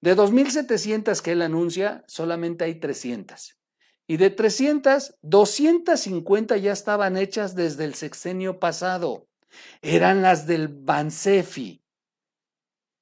De 0.00 0.16
2.700 0.16 1.20
que 1.20 1.32
él 1.32 1.42
anuncia, 1.42 2.04
solamente 2.06 2.64
hay 2.64 2.76
300. 2.80 3.58
Y 4.06 4.16
de 4.16 4.30
300, 4.30 5.16
250 5.22 6.56
ya 6.56 6.72
estaban 6.72 7.16
hechas 7.16 7.54
desde 7.54 7.84
el 7.84 7.94
sexenio 7.94 8.58
pasado. 8.58 9.28
Eran 9.82 10.22
las 10.22 10.46
del 10.46 10.68
Bansefi, 10.68 11.84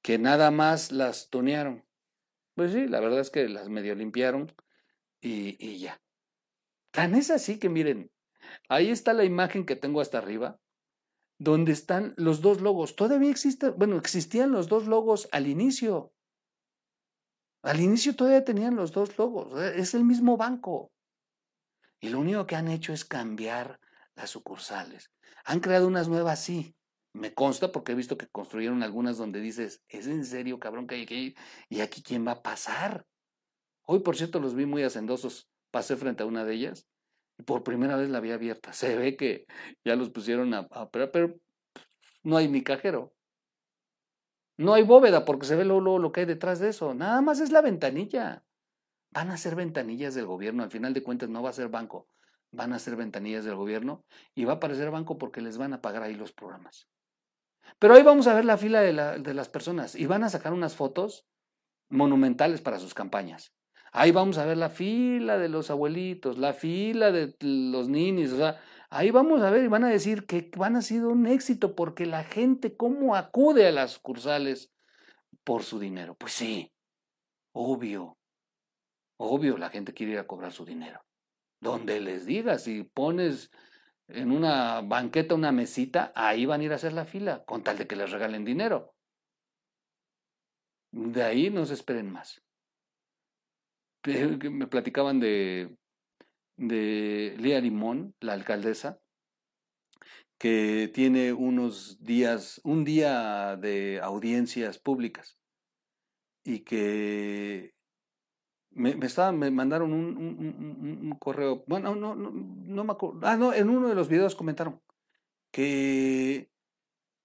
que 0.01 0.17
nada 0.17 0.51
más 0.51 0.91
las 0.91 1.29
tunearon. 1.29 1.85
Pues 2.55 2.73
sí, 2.73 2.87
la 2.87 2.99
verdad 2.99 3.21
es 3.21 3.29
que 3.29 3.47
las 3.47 3.69
medio 3.69 3.95
limpiaron 3.95 4.53
y, 5.21 5.55
y 5.65 5.79
ya. 5.79 6.01
Tan 6.91 7.15
es 7.15 7.31
así 7.31 7.59
que 7.59 7.69
miren, 7.69 8.11
ahí 8.67 8.89
está 8.89 9.13
la 9.13 9.23
imagen 9.23 9.65
que 9.65 9.75
tengo 9.75 10.01
hasta 10.01 10.17
arriba, 10.17 10.59
donde 11.39 11.71
están 11.71 12.13
los 12.17 12.41
dos 12.41 12.61
logos. 12.61 12.95
Todavía 12.95 13.31
existen, 13.31 13.73
bueno, 13.77 13.97
existían 13.97 14.51
los 14.51 14.67
dos 14.67 14.85
logos 14.87 15.27
al 15.31 15.47
inicio. 15.47 16.13
Al 17.63 17.79
inicio 17.79 18.15
todavía 18.15 18.43
tenían 18.43 18.75
los 18.75 18.91
dos 18.91 19.17
logos, 19.17 19.59
eh, 19.59 19.73
es 19.77 19.93
el 19.93 20.03
mismo 20.03 20.37
banco. 20.37 20.91
Y 22.01 22.09
lo 22.09 22.19
único 22.19 22.45
que 22.45 22.55
han 22.55 22.67
hecho 22.67 22.93
es 22.93 23.03
cambiar 23.03 23.79
las 24.15 24.29
sucursales. 24.29 25.11
Han 25.45 25.59
creado 25.59 25.87
unas 25.87 26.07
nuevas, 26.07 26.41
sí. 26.41 26.75
Me 27.13 27.33
consta 27.33 27.71
porque 27.71 27.93
he 27.93 27.95
visto 27.95 28.17
que 28.17 28.27
construyeron 28.27 28.83
algunas 28.83 29.17
donde 29.17 29.41
dices, 29.41 29.81
¿es 29.87 30.07
en 30.07 30.23
serio, 30.23 30.59
cabrón, 30.59 30.87
que 30.87 30.95
hay 30.95 31.05
que 31.05 31.15
ir? 31.15 31.37
¿Y 31.67 31.81
aquí 31.81 32.03
quién 32.03 32.25
va 32.25 32.33
a 32.33 32.41
pasar? 32.43 33.05
Hoy, 33.83 33.99
por 33.99 34.15
cierto, 34.15 34.39
los 34.39 34.55
vi 34.55 34.65
muy 34.65 34.83
hacendosos. 34.83 35.49
Pasé 35.71 35.95
frente 35.97 36.23
a 36.23 36.27
una 36.27 36.45
de 36.45 36.53
ellas 36.53 36.87
por 37.45 37.63
primera 37.63 37.95
vez 37.95 38.09
la 38.09 38.19
vi 38.19 38.31
abierta. 38.31 38.73
Se 38.73 38.95
ve 38.95 39.15
que 39.15 39.45
ya 39.83 39.95
los 39.95 40.09
pusieron 40.09 40.53
a, 40.53 40.67
pero 40.91 41.35
no 42.23 42.37
hay 42.37 42.47
ni 42.47 42.63
cajero. 42.63 43.13
No 44.57 44.73
hay 44.73 44.83
bóveda 44.83 45.23
porque 45.23 45.45
se 45.45 45.55
ve 45.55 45.63
luego, 45.63 45.99
lo 45.99 46.11
que 46.11 46.21
hay 46.21 46.25
detrás 46.25 46.59
de 46.59 46.69
eso. 46.69 46.93
Nada 46.93 47.21
más 47.21 47.39
es 47.39 47.51
la 47.51 47.61
ventanilla. 47.61 48.43
Van 49.11 49.31
a 49.31 49.37
ser 49.37 49.55
ventanillas 49.55 50.15
del 50.15 50.25
gobierno. 50.25 50.63
Al 50.63 50.71
final 50.71 50.93
de 50.93 51.01
cuentas 51.01 51.29
no 51.29 51.41
va 51.41 51.49
a 51.49 51.53
ser 51.53 51.69
banco. 51.69 52.07
Van 52.51 52.73
a 52.73 52.79
ser 52.79 52.95
ventanillas 52.95 53.45
del 53.45 53.55
gobierno 53.55 54.03
y 54.35 54.43
va 54.45 54.53
a 54.53 54.59
parecer 54.59 54.91
banco 54.91 55.17
porque 55.17 55.41
les 55.41 55.57
van 55.57 55.73
a 55.73 55.81
pagar 55.81 56.03
ahí 56.03 56.15
los 56.15 56.33
programas. 56.33 56.87
Pero 57.77 57.93
ahí 57.93 58.03
vamos 58.03 58.27
a 58.27 58.33
ver 58.33 58.43
la 58.43 58.57
fila 58.57 58.81
de, 58.81 59.19
de 59.19 59.33
las 59.33 59.49
personas 59.49 59.95
y 59.95 60.07
van 60.07 60.23
a 60.23 60.29
sacar 60.29 60.51
unas 60.51 60.75
fotos 60.75 61.25
monumentales 61.89 62.61
para 62.61 62.79
sus 62.79 62.93
campañas. 62.93 63.53
Ahí 63.91 64.11
vamos 64.11 64.37
a 64.37 64.45
ver 64.45 64.57
la 64.57 64.69
fila 64.69 65.37
de 65.37 65.49
los 65.49 65.69
abuelitos, 65.71 66.37
la 66.37 66.53
fila 66.53 67.11
de 67.11 67.35
los 67.41 67.89
ninis, 67.89 68.31
o 68.33 68.37
sea, 68.37 68.59
Ahí 68.91 69.11
vamos 69.11 69.41
a 69.43 69.51
ver 69.51 69.63
y 69.63 69.67
van 69.67 69.83
a 69.83 69.89
decir 69.89 70.25
que 70.25 70.49
van 70.57 70.75
a 70.75 70.81
sido 70.81 71.09
un 71.09 71.27
éxito 71.27 71.75
porque 71.75 72.07
la 72.07 72.23
gente, 72.23 72.75
¿cómo 72.75 73.15
acude 73.15 73.67
a 73.67 73.71
las 73.71 73.91
sucursales 73.91 74.71
por 75.43 75.61
su 75.63 75.79
dinero? 75.79 76.15
Pues 76.15 76.33
sí, 76.33 76.73
obvio, 77.51 78.17
obvio, 79.17 79.59
la 79.59 79.69
gente 79.69 79.93
quiere 79.93 80.13
ir 80.13 80.19
a 80.19 80.25
cobrar 80.25 80.51
su 80.53 80.65
dinero. 80.65 81.05
Donde 81.61 81.99
les 81.99 82.25
diga, 82.25 82.57
si 82.57 82.83
pones 82.83 83.51
en 84.07 84.31
una 84.31 84.81
banqueta 84.81 85.35
una 85.35 85.51
mesita, 85.51 86.11
ahí 86.15 86.47
van 86.47 86.61
a 86.61 86.63
ir 86.63 86.71
a 86.71 86.75
hacer 86.75 86.93
la 86.93 87.05
fila, 87.05 87.43
con 87.45 87.63
tal 87.63 87.77
de 87.77 87.85
que 87.85 87.95
les 87.95 88.09
regalen 88.09 88.43
dinero. 88.43 88.95
De 90.91 91.21
ahí 91.21 91.51
no 91.51 91.63
se 91.67 91.75
esperen 91.75 92.11
más. 92.11 92.41
Me 94.51 94.67
platicaban 94.67 95.19
de 95.19 95.69
de 96.59 97.35
Lía 97.39 97.61
Limón, 97.61 98.13
la 98.19 98.33
alcaldesa, 98.33 98.99
que 100.37 100.91
tiene 100.93 101.33
unos 101.33 102.03
días, 102.03 102.61
un 102.63 102.83
día 102.83 103.55
de 103.55 103.99
audiencias 104.01 104.77
públicas 104.77 105.37
y 106.43 106.59
que 106.59 107.73
me, 108.71 108.95
me, 108.95 109.07
me 109.33 109.51
mandaron 109.51 109.93
un, 109.93 111.17
correo, 111.19 111.63
bueno, 111.67 111.95
no, 111.95 112.15
no, 112.15 112.31
no 112.31 112.83
me 112.83 112.91
acuerdo, 112.91 113.19
ah, 113.23 113.37
no, 113.37 113.53
en 113.53 113.69
uno 113.69 113.87
de 113.87 113.95
los 113.95 114.09
videos 114.09 114.35
comentaron 114.35 114.81
que, 115.51 116.49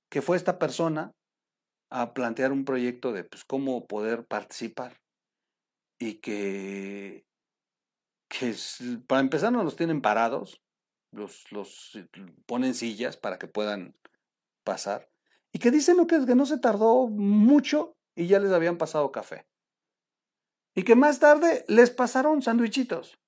que 0.08 0.22
fue 0.22 0.36
esta 0.36 0.58
persona 0.58 1.12
a 1.90 2.14
plantear 2.14 2.52
un 2.52 2.64
proyecto 2.64 3.12
de 3.12 3.24
pues, 3.24 3.44
cómo 3.44 3.86
poder 3.86 4.26
participar 4.26 5.03
y 5.98 6.14
que 6.14 7.24
que 8.28 8.54
para 9.06 9.20
empezar 9.20 9.52
no 9.52 9.62
los 9.62 9.76
tienen 9.76 10.02
parados, 10.02 10.60
los, 11.12 11.50
los 11.52 11.94
eh, 11.94 12.08
ponen 12.46 12.74
sillas 12.74 13.16
para 13.16 13.38
que 13.38 13.46
puedan 13.46 13.94
pasar, 14.64 15.08
y 15.52 15.58
que 15.58 15.70
dicen 15.70 16.04
que, 16.06 16.26
que 16.26 16.34
no 16.34 16.46
se 16.46 16.58
tardó 16.58 17.06
mucho 17.06 17.96
y 18.16 18.26
ya 18.26 18.40
les 18.40 18.50
habían 18.50 18.76
pasado 18.76 19.12
café. 19.12 19.46
Y 20.74 20.82
que 20.82 20.96
más 20.96 21.20
tarde 21.20 21.64
les 21.68 21.90
pasaron 21.90 22.42
sandwichitos. 22.42 23.20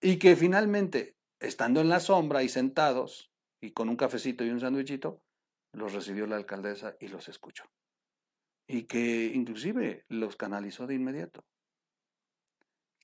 Y 0.00 0.18
que 0.18 0.34
finalmente, 0.34 1.18
estando 1.38 1.82
en 1.82 1.90
la 1.90 2.00
sombra 2.00 2.42
y 2.42 2.48
sentados, 2.48 3.30
y 3.60 3.72
con 3.72 3.90
un 3.90 3.96
cafecito 3.96 4.44
y 4.44 4.50
un 4.50 4.60
sandwichito, 4.60 5.20
los 5.72 5.92
recibió 5.92 6.26
la 6.26 6.36
alcaldesa 6.36 6.96
y 7.00 7.08
los 7.08 7.28
escuchó. 7.28 7.64
Y 8.72 8.84
que 8.84 9.26
inclusive 9.34 10.06
los 10.08 10.36
canalizó 10.36 10.86
de 10.86 10.94
inmediato. 10.94 11.44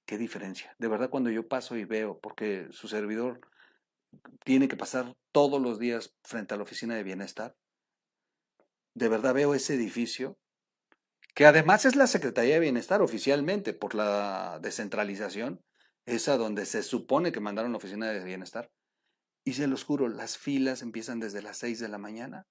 ¿Qué 0.07 0.17
diferencia? 0.17 0.75
De 0.79 0.89
verdad 0.89 1.11
cuando 1.11 1.29
yo 1.29 1.47
paso 1.47 1.77
y 1.77 1.85
veo, 1.85 2.19
porque 2.21 2.69
su 2.71 2.89
servidor 2.89 3.43
tiene 4.47 4.67
que 4.67 4.79
pasar 4.79 5.15
todos 5.31 5.61
los 5.61 5.79
días 5.79 6.17
frente 6.25 6.55
a 6.55 6.57
la 6.57 6.63
oficina 6.63 6.95
de 6.95 7.03
bienestar, 7.03 7.55
de 8.95 9.09
verdad 9.11 9.35
veo 9.35 9.53
ese 9.53 9.75
edificio, 9.75 10.39
que 11.35 11.45
además 11.45 11.85
es 11.85 11.97
la 11.97 12.07
Secretaría 12.07 12.55
de 12.55 12.61
Bienestar 12.61 13.03
oficialmente 13.03 13.75
por 13.75 13.95
la 13.95 14.61
descentralización, 14.63 15.63
esa 16.07 16.39
donde 16.39 16.65
se 16.65 16.83
supone 16.83 17.31
que 17.31 17.41
mandaron 17.41 17.73
la 17.73 17.79
oficina 17.79 18.11
de 18.11 18.25
bienestar. 18.25 18.71
Y 19.45 19.53
se 19.53 19.67
los 19.67 19.85
juro, 19.85 20.09
las 20.09 20.39
filas 20.39 20.81
empiezan 20.81 21.21
desde 21.21 21.43
las 21.43 21.59
6 21.59 21.79
de 21.79 21.89
la 21.89 21.99
mañana 21.99 22.47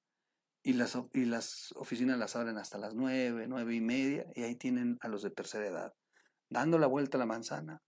y 0.68 0.74
las, 0.74 0.98
y 1.14 1.24
las 1.24 1.72
oficinas 1.78 2.18
las 2.18 2.36
abren 2.36 2.58
hasta 2.58 2.78
las 2.78 2.94
9, 2.94 3.48
nueve 3.48 3.74
y 3.74 3.80
media, 3.80 4.26
y 4.36 4.44
ahí 4.44 4.56
tienen 4.56 4.98
a 5.00 5.08
los 5.08 5.22
de 5.22 5.32
tercera 5.32 5.66
edad 5.66 5.94
dando 6.50 6.78
la 6.78 6.88
vuelta 6.88 7.18
a 7.18 7.20
la 7.20 7.26
manzana, 7.26 7.82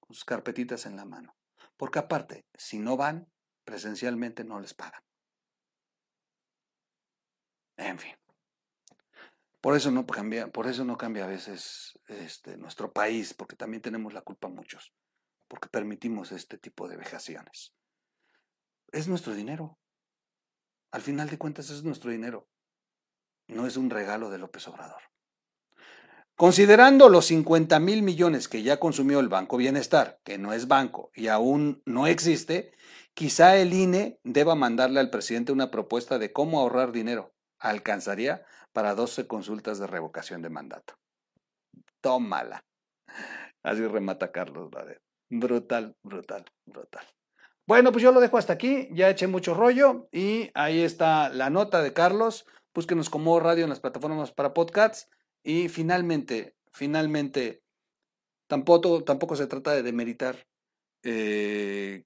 con 0.00 0.14
sus 0.14 0.24
carpetitas 0.24 0.86
en 0.86 0.96
la 0.96 1.04
mano. 1.04 1.36
Porque 1.76 1.98
aparte, 1.98 2.46
si 2.54 2.78
no 2.78 2.96
van, 2.96 3.30
presencialmente 3.64 4.42
no 4.42 4.58
les 4.58 4.72
pagan. 4.72 5.02
En 7.76 7.98
fin. 7.98 8.14
Por 9.60 9.76
eso 9.76 9.90
no 9.90 10.06
cambia, 10.06 10.48
por 10.48 10.66
eso 10.66 10.82
no 10.86 10.96
cambia 10.96 11.24
a 11.24 11.28
veces 11.28 11.98
este, 12.08 12.56
nuestro 12.56 12.90
país, 12.90 13.34
porque 13.34 13.56
también 13.56 13.82
tenemos 13.82 14.14
la 14.14 14.22
culpa 14.22 14.48
muchos, 14.48 14.94
porque 15.46 15.68
permitimos 15.68 16.32
este 16.32 16.56
tipo 16.56 16.88
de 16.88 16.96
vejaciones. 16.96 17.74
Es 18.92 19.08
nuestro 19.08 19.34
dinero. 19.34 19.78
Al 20.94 21.02
final 21.02 21.28
de 21.28 21.38
cuentas 21.38 21.70
es 21.70 21.82
nuestro 21.82 22.12
dinero. 22.12 22.46
No 23.48 23.66
es 23.66 23.76
un 23.76 23.90
regalo 23.90 24.30
de 24.30 24.38
López 24.38 24.68
Obrador. 24.68 25.02
Considerando 26.36 27.08
los 27.08 27.26
50 27.26 27.80
mil 27.80 28.02
millones 28.02 28.46
que 28.46 28.62
ya 28.62 28.78
consumió 28.78 29.18
el 29.18 29.28
Banco 29.28 29.56
Bienestar, 29.56 30.20
que 30.22 30.38
no 30.38 30.52
es 30.52 30.68
banco 30.68 31.10
y 31.12 31.26
aún 31.26 31.82
no 31.84 32.06
existe, 32.06 32.76
quizá 33.12 33.56
el 33.56 33.72
INE 33.72 34.20
deba 34.22 34.54
mandarle 34.54 35.00
al 35.00 35.10
presidente 35.10 35.50
una 35.50 35.72
propuesta 35.72 36.20
de 36.20 36.32
cómo 36.32 36.60
ahorrar 36.60 36.92
dinero. 36.92 37.34
Alcanzaría 37.58 38.44
para 38.72 38.94
12 38.94 39.26
consultas 39.26 39.80
de 39.80 39.88
revocación 39.88 40.42
de 40.42 40.50
mandato. 40.50 40.94
Tómala. 42.02 42.64
Así 43.64 43.84
remata 43.84 44.30
Carlos 44.30 44.70
Brutal, 45.28 45.96
brutal, 46.04 46.44
brutal. 46.64 47.13
Bueno, 47.66 47.92
pues 47.92 48.02
yo 48.02 48.12
lo 48.12 48.20
dejo 48.20 48.36
hasta 48.36 48.52
aquí. 48.52 48.88
Ya 48.92 49.08
eché 49.08 49.26
mucho 49.26 49.54
rollo 49.54 50.08
y 50.12 50.50
ahí 50.54 50.80
está 50.80 51.30
la 51.30 51.50
nota 51.50 51.82
de 51.82 51.92
Carlos. 51.92 52.46
Búsquenos 52.74 53.08
como 53.08 53.40
radio 53.40 53.64
en 53.64 53.70
las 53.70 53.80
plataformas 53.80 54.32
para 54.32 54.52
podcasts. 54.52 55.08
Y 55.42 55.68
finalmente, 55.68 56.56
finalmente, 56.72 57.62
tampoco, 58.48 59.04
tampoco 59.04 59.36
se 59.36 59.46
trata 59.46 59.72
de 59.72 59.82
demeritar 59.82 60.46
eh, 61.02 62.04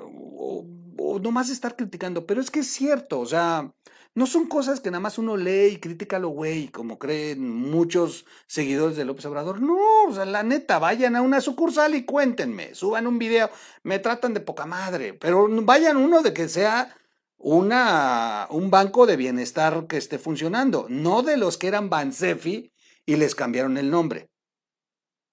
o, 0.00 0.66
o 0.98 1.18
nomás 1.18 1.50
estar 1.50 1.76
criticando, 1.76 2.26
pero 2.26 2.40
es 2.40 2.50
que 2.50 2.60
es 2.60 2.72
cierto, 2.72 3.20
o 3.20 3.26
sea, 3.26 3.72
no 4.14 4.26
son 4.26 4.46
cosas 4.46 4.80
que 4.80 4.90
nada 4.90 5.00
más 5.00 5.16
uno 5.16 5.36
lee 5.36 5.72
y 5.72 5.80
critica 5.80 6.18
lo 6.18 6.28
güey, 6.28 6.68
como 6.68 6.98
creen 6.98 7.48
muchos 7.50 8.26
seguidores 8.46 8.96
de 8.96 9.06
López 9.06 9.24
Obrador. 9.24 9.62
No, 9.62 10.04
o 10.06 10.12
sea, 10.12 10.26
la 10.26 10.42
neta, 10.42 10.78
vayan 10.78 11.16
a 11.16 11.22
una 11.22 11.40
sucursal 11.40 11.94
y 11.94 12.04
cuéntenme, 12.04 12.74
suban 12.74 13.06
un 13.06 13.18
video, 13.18 13.50
me 13.82 13.98
tratan 13.98 14.34
de 14.34 14.40
poca 14.40 14.66
madre, 14.66 15.14
pero 15.14 15.48
vayan 15.62 15.96
uno 15.96 16.22
de 16.22 16.34
que 16.34 16.48
sea 16.48 16.94
una, 17.38 18.46
un 18.50 18.70
banco 18.70 19.06
de 19.06 19.16
bienestar 19.16 19.86
que 19.86 19.96
esté 19.96 20.18
funcionando, 20.18 20.86
no 20.90 21.22
de 21.22 21.38
los 21.38 21.56
que 21.56 21.68
eran 21.68 21.88
Bansefi 21.88 22.70
y 23.06 23.16
les 23.16 23.34
cambiaron 23.34 23.78
el 23.78 23.90
nombre. 23.90 24.28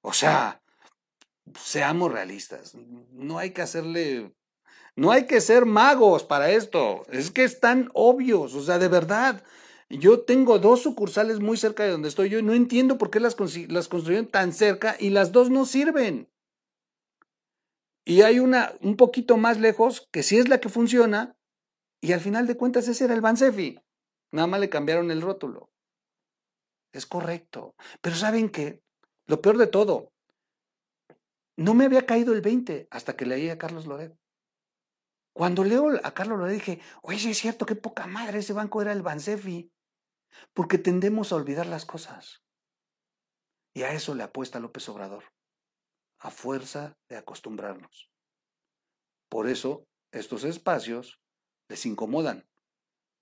O 0.02 0.14
sea, 0.14 0.62
seamos 1.58 2.12
realistas, 2.12 2.76
no 3.12 3.38
hay 3.38 3.52
que 3.52 3.62
hacerle 3.62 4.34
no 5.00 5.12
hay 5.12 5.28
que 5.28 5.40
ser 5.40 5.66
magos 5.66 6.26
para 6.26 6.50
esto. 6.52 7.06
Es 7.10 7.32
que 7.32 7.46
están 7.46 7.90
obvios. 7.94 8.54
O 8.54 8.62
sea, 8.62 8.80
de 8.80 8.90
verdad. 8.90 9.42
Yo 9.90 10.20
tengo 10.20 10.60
dos 10.60 10.84
sucursales 10.84 11.40
muy 11.40 11.56
cerca 11.56 11.84
de 11.84 11.92
donde 11.92 12.10
estoy 12.10 12.30
yo 12.30 12.38
y 12.38 12.44
no 12.44 12.54
entiendo 12.54 12.98
por 12.98 13.10
qué 13.10 13.22
las, 13.22 13.38
las 13.70 13.88
construyeron 13.88 14.28
tan 14.28 14.52
cerca 14.52 14.98
y 15.00 15.10
las 15.10 15.32
dos 15.32 15.50
no 15.50 15.66
sirven. 15.66 16.30
Y 18.06 18.22
hay 18.22 18.40
una 18.40 18.74
un 18.82 18.98
poquito 18.98 19.38
más 19.38 19.58
lejos 19.58 20.08
que 20.12 20.22
sí 20.22 20.38
es 20.38 20.50
la 20.50 20.60
que 20.60 20.68
funciona 20.68 21.38
y 22.02 22.12
al 22.12 22.20
final 22.20 22.46
de 22.46 22.58
cuentas 22.58 22.88
ese 22.88 23.06
era 23.06 23.14
el 23.14 23.22
Bansefi. 23.22 23.80
Nada 24.32 24.48
más 24.48 24.60
le 24.60 24.70
cambiaron 24.70 25.12
el 25.12 25.22
rótulo. 25.22 25.72
Es 26.92 27.06
correcto. 27.06 27.74
Pero 28.02 28.16
¿saben 28.16 28.50
qué? 28.50 28.84
Lo 29.28 29.42
peor 29.42 29.58
de 29.58 29.68
todo, 29.68 30.12
no 31.60 31.74
me 31.74 31.84
había 31.84 32.06
caído 32.06 32.32
el 32.34 32.40
20 32.40 32.88
hasta 32.90 33.18
que 33.18 33.26
leí 33.26 33.50
a 33.50 33.58
Carlos 33.58 33.86
Loret. 33.86 34.18
Cuando 35.34 35.66
leo 35.66 35.90
a 36.06 36.14
Carlos 36.14 36.40
le 36.40 36.54
dije, 36.54 36.80
oye, 37.02 37.32
es 37.32 37.38
cierto, 37.38 37.66
qué 37.66 37.76
poca 37.76 38.08
madre, 38.08 38.40
ese 38.40 38.54
banco 38.54 38.82
era 38.82 38.94
el 38.94 39.02
Bansefi. 39.02 39.70
Porque 40.54 40.78
tendemos 40.78 41.34
a 41.34 41.36
olvidar 41.36 41.66
las 41.66 41.86
cosas. 41.86 42.46
Y 43.74 43.84
a 43.84 43.92
eso 43.92 44.16
le 44.16 44.24
apuesta 44.24 44.62
López 44.62 44.88
Obrador, 44.88 45.26
a 46.20 46.32
fuerza 46.32 46.98
de 47.10 47.18
acostumbrarnos. 47.18 48.10
Por 49.28 49.50
eso 49.50 49.86
estos 50.12 50.46
espacios 50.46 51.20
les 51.68 51.86
incomodan, 51.86 52.50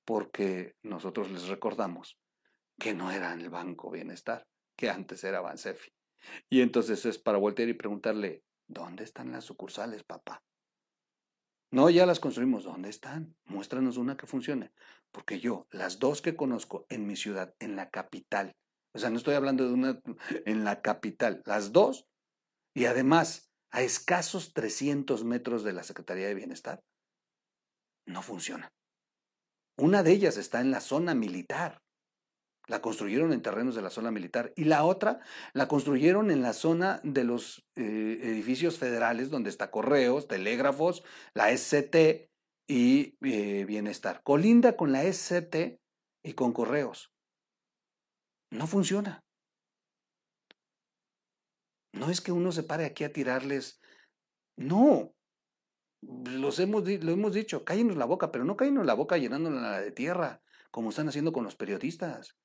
porque 0.06 0.76
nosotros 0.84 1.32
les 1.32 1.48
recordamos 1.48 2.20
que 2.78 2.94
no 2.94 3.12
era 3.12 3.34
el 3.34 3.50
Banco 3.50 3.90
Bienestar, 3.90 4.48
que 4.76 4.92
antes 4.92 5.24
era 5.24 5.42
Bansefi. 5.42 5.97
Y 6.50 6.62
entonces 6.62 7.06
es 7.06 7.18
para 7.18 7.38
voltear 7.38 7.70
y 7.70 7.74
preguntarle, 7.74 8.44
¿dónde 8.68 9.04
están 9.04 9.32
las 9.32 9.46
sucursales, 9.46 10.04
papá? 10.04 10.44
No, 11.72 11.90
ya 11.90 12.06
las 12.06 12.20
construimos. 12.20 12.64
¿Dónde 12.64 12.90
están? 12.90 13.36
Muéstranos 13.46 13.98
una 13.98 14.16
que 14.16 14.26
funcione. 14.26 14.72
Porque 15.12 15.40
yo, 15.40 15.68
las 15.72 16.00
dos 16.00 16.22
que 16.22 16.36
conozco 16.36 16.86
en 16.90 17.06
mi 17.06 17.16
ciudad, 17.16 17.56
en 17.60 17.76
la 17.76 17.90
capital, 17.90 18.56
o 18.94 19.00
sea, 19.00 19.10
no 19.10 19.18
estoy 19.18 19.36
hablando 19.36 19.68
de 19.68 19.74
una 19.74 20.02
en 20.46 20.64
la 20.64 20.82
capital, 20.82 21.44
las 21.46 21.72
dos, 21.72 22.08
y 22.74 22.86
además 22.86 23.52
a 23.70 23.82
escasos 23.82 24.54
300 24.54 25.24
metros 25.24 25.64
de 25.64 25.74
la 25.74 25.84
Secretaría 25.84 26.28
de 26.28 26.36
Bienestar, 26.36 26.84
no 28.06 28.22
funciona. 28.22 28.72
Una 29.78 30.04
de 30.04 30.14
ellas 30.14 30.38
está 30.38 30.62
en 30.62 30.72
la 30.72 30.80
zona 30.80 31.14
militar. 31.14 31.82
La 32.68 32.82
construyeron 32.82 33.32
en 33.32 33.42
terrenos 33.42 33.76
de 33.76 33.82
la 33.82 33.90
zona 33.90 34.12
militar. 34.12 34.52
Y 34.58 34.66
la 34.66 34.84
otra 34.84 35.22
la 35.54 35.70
construyeron 35.70 36.32
en 36.32 36.42
la 36.42 36.52
zona 36.52 37.00
de 37.04 37.24
los 37.24 37.66
eh, 37.76 38.20
edificios 38.24 38.78
federales, 38.78 39.30
donde 39.30 39.50
está 39.50 39.72
correos, 39.72 40.28
telégrafos, 40.28 41.04
la 41.34 41.56
SCT 41.56 42.30
y 42.68 43.16
eh, 43.22 43.64
bienestar. 43.66 44.22
Colinda 44.22 44.76
con 44.76 44.92
la 44.92 45.02
SCT 45.04 45.80
y 46.24 46.34
con 46.34 46.52
correos. 46.52 47.14
No 48.52 48.68
funciona. 48.68 49.24
No 51.94 52.12
es 52.12 52.20
que 52.20 52.34
uno 52.34 52.52
se 52.52 52.64
pare 52.64 52.84
aquí 52.84 53.06
a 53.06 53.14
tirarles. 53.14 53.80
No. 54.58 55.14
Los 56.02 56.60
hemos, 56.60 56.84
lo 56.86 57.12
hemos 57.12 57.34
dicho, 57.34 57.64
cállenos 57.64 57.96
la 57.96 58.06
boca, 58.06 58.30
pero 58.30 58.44
no 58.44 58.58
cállenos 58.58 58.86
la 58.86 58.94
boca 58.94 59.18
llenándola 59.18 59.80
de 59.80 59.92
tierra, 59.92 60.42
como 60.70 60.90
están 60.90 61.08
haciendo 61.08 61.32
con 61.32 61.46
los 61.46 61.56
periodistas 61.56 62.38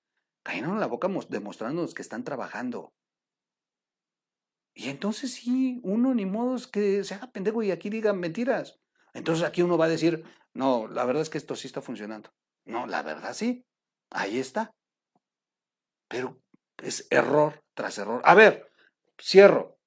cayeron 0.42 0.80
la 0.80 0.86
boca 0.86 1.08
demostrándonos 1.28 1.94
que 1.94 2.02
están 2.02 2.24
trabajando. 2.24 2.92
Y 4.74 4.88
entonces 4.88 5.32
sí, 5.34 5.80
uno 5.82 6.14
ni 6.14 6.26
modo 6.26 6.56
es 6.56 6.66
que 6.66 7.04
se 7.04 7.14
haga 7.14 7.30
pendejo 7.30 7.62
y 7.62 7.70
aquí 7.70 7.90
digan 7.90 8.18
mentiras. 8.18 8.80
Entonces 9.12 9.44
aquí 9.44 9.62
uno 9.62 9.76
va 9.76 9.84
a 9.84 9.90
decir, 9.90 10.24
no, 10.54 10.88
la 10.88 11.04
verdad 11.04 11.22
es 11.22 11.30
que 11.30 11.38
esto 11.38 11.56
sí 11.56 11.66
está 11.66 11.82
funcionando. 11.82 12.30
No, 12.64 12.86
la 12.86 13.02
verdad 13.02 13.34
sí, 13.34 13.66
ahí 14.10 14.38
está. 14.38 14.74
Pero 16.08 16.40
es 16.78 17.06
error 17.10 17.62
tras 17.74 17.98
error. 17.98 18.22
A 18.24 18.34
ver, 18.34 18.70
cierro. 19.20 19.78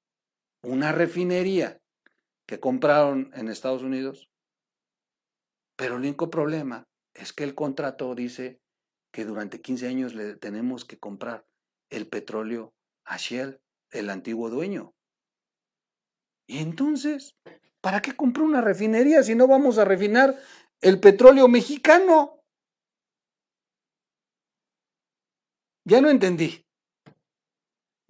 Una 0.61 0.91
refinería 0.91 1.79
que 2.47 2.59
compraron 2.59 3.31
en 3.33 3.49
Estados 3.49 3.83
Unidos, 3.83 4.29
pero 5.75 5.95
el 5.95 6.01
único 6.01 6.29
problema 6.29 6.87
es 7.13 7.33
que 7.33 7.43
el 7.43 7.55
contrato 7.55 8.13
dice 8.15 8.61
que 9.15 9.23
durante 9.23 9.61
15 9.61 9.87
años 9.87 10.13
le 10.13 10.35
tenemos 10.35 10.83
que 10.83 10.99
comprar 10.99 11.47
el 11.89 12.05
petróleo 12.05 12.73
a 13.05 13.15
Shell, 13.15 13.61
el 13.91 14.09
antiguo 14.09 14.49
dueño. 14.49 14.93
Y 16.49 16.57
entonces, 16.57 17.37
¿para 17.79 18.01
qué 18.01 18.13
compró 18.13 18.43
una 18.43 18.59
refinería 18.59 19.23
si 19.23 19.33
no 19.33 19.47
vamos 19.47 19.77
a 19.77 19.85
refinar 19.85 20.37
el 20.81 20.99
petróleo 20.99 21.47
mexicano? 21.47 22.41
Ya 25.85 26.01
no 26.01 26.09
entendí. 26.09 26.65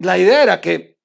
La 0.00 0.18
idea 0.18 0.42
era 0.42 0.60
que 0.60 0.98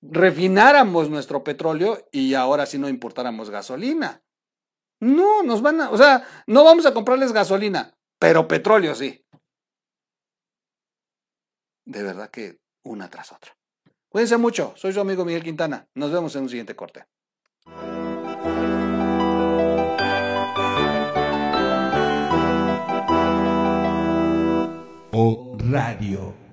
refináramos 0.00 1.10
nuestro 1.10 1.44
petróleo 1.44 2.08
y 2.10 2.32
ahora 2.32 2.64
sí 2.64 2.78
no 2.78 2.88
importáramos 2.88 3.50
gasolina. 3.50 4.24
No, 5.00 5.42
nos 5.42 5.60
van 5.60 5.82
a, 5.82 5.90
o 5.90 5.98
sea, 5.98 6.26
no 6.46 6.64
vamos 6.64 6.86
a 6.86 6.94
comprarles 6.94 7.34
gasolina, 7.34 7.94
pero 8.18 8.48
petróleo 8.48 8.94
sí 8.94 9.23
de 11.84 12.02
verdad 12.02 12.30
que 12.30 12.58
una 12.82 13.08
tras 13.08 13.32
otra. 13.32 13.56
Cuídense 14.08 14.36
mucho, 14.36 14.74
soy 14.76 14.92
su 14.92 15.00
amigo 15.00 15.24
Miguel 15.24 15.42
Quintana. 15.42 15.88
Nos 15.94 16.12
vemos 16.12 16.34
en 16.36 16.42
un 16.42 16.48
siguiente 16.48 16.76
corte. 16.76 17.04
O 25.16 25.56
Radio. 25.58 26.43